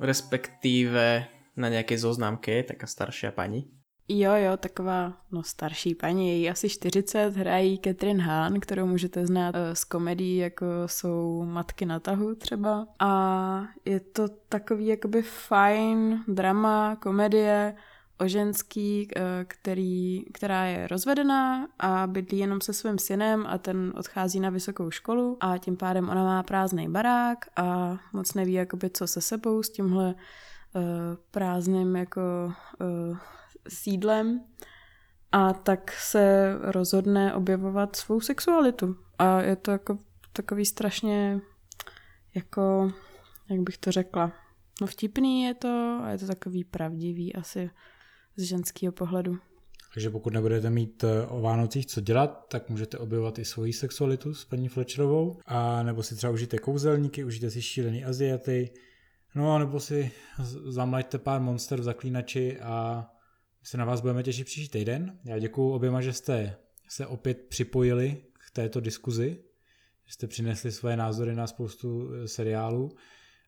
[0.01, 3.69] Respektíve na nějaké zoznámke je taká staršia paní.
[4.09, 9.55] Jo, jo, taková, no starší paní, její asi 40, hrají Catherine Hahn, kterou můžete znát
[9.55, 12.87] eh, z komedí, jako jsou Matky na tahu třeba.
[12.99, 13.13] A
[13.85, 17.77] je to takový jakoby fajn drama, komedie,
[18.21, 23.93] o ženský, eh, který, která je rozvedená a bydlí jenom se svým synem a ten
[23.97, 28.91] odchází na vysokou školu a tím pádem ona má prázdný barák a moc neví, jakoby,
[28.91, 30.83] co se sebou s tímhle uh,
[31.31, 32.21] prázdným jako
[32.81, 33.19] uh,
[33.69, 34.41] sídlem
[35.33, 38.97] a tak se rozhodne objevovat svou sexualitu.
[39.19, 39.99] A je to jako
[40.33, 41.41] takový strašně
[42.35, 42.93] jako,
[43.51, 44.33] jak bych to řekla,
[44.81, 47.71] no vtipný je to a je to takový pravdivý asi
[48.41, 49.39] z ženského pohledu.
[49.95, 54.35] Takže pokud nebudete mít eh, o Vánocích co dělat, tak můžete objevovat i svoji sexualitu
[54.35, 58.71] s paní Fletcherovou, a nebo si třeba užijte kouzelníky, užijte si šílený Aziaty,
[59.35, 60.11] no a nebo si
[60.67, 63.07] zamlaďte pár monster v zaklínači a
[63.63, 65.19] se na vás budeme těšit příští týden.
[65.25, 66.57] Já děkuji oběma, že jste
[66.89, 69.39] se opět připojili k této diskuzi,
[70.07, 72.91] že jste přinesli svoje názory na spoustu eh, seriálů,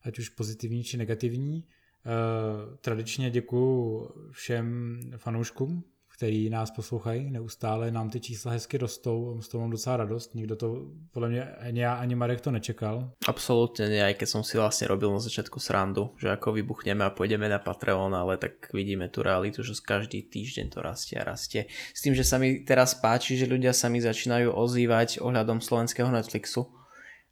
[0.02, 1.64] ať už pozitivní či negativní.
[2.06, 5.84] Eh, tradičně děkuji všem fanouškům,
[6.14, 10.56] který nás poslouchají neustále, nám ty čísla hezky rostou, z toho mám docela radost, nikdo
[10.56, 13.10] to, podle mě ani já, ani Marek to nečekal.
[13.28, 17.10] Absolutně ne, aj keď som si vlastně robil na začátku srandu, že jako vybuchneme a
[17.10, 21.64] půjdeme na Patreon, ale tak vidíme tu realitu, že každý týždeň to rastie a rastie.
[21.94, 26.10] S tým, že sa mi teraz páči, že ľudia sa mi začínajú ozývať ohľadom slovenského
[26.10, 26.81] Netflixu,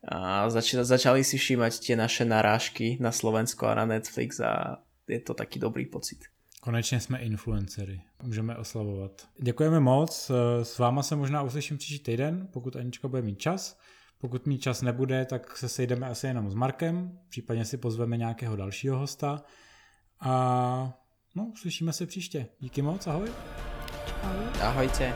[0.08, 5.20] a zač- začali si všímať tie naše narážky na Slovensko a na Netflix a je
[5.20, 6.18] to taký dobrý pocit.
[6.60, 9.28] Konečně jsme influencery, můžeme oslavovat.
[9.42, 10.30] Děkujeme moc,
[10.62, 13.78] s váma se možná uslyším příští týden, pokud Anička bude mít čas.
[14.20, 18.56] Pokud mít čas nebude, tak se sejdeme asi jenom s Markem, případně si pozveme nějakého
[18.56, 19.42] dalšího hosta.
[20.20, 20.98] A
[21.34, 22.46] no, slyšíme se příště.
[22.58, 23.28] Díky moc, ahoj.
[24.22, 24.46] Ahoj.
[24.60, 25.14] Ahojte.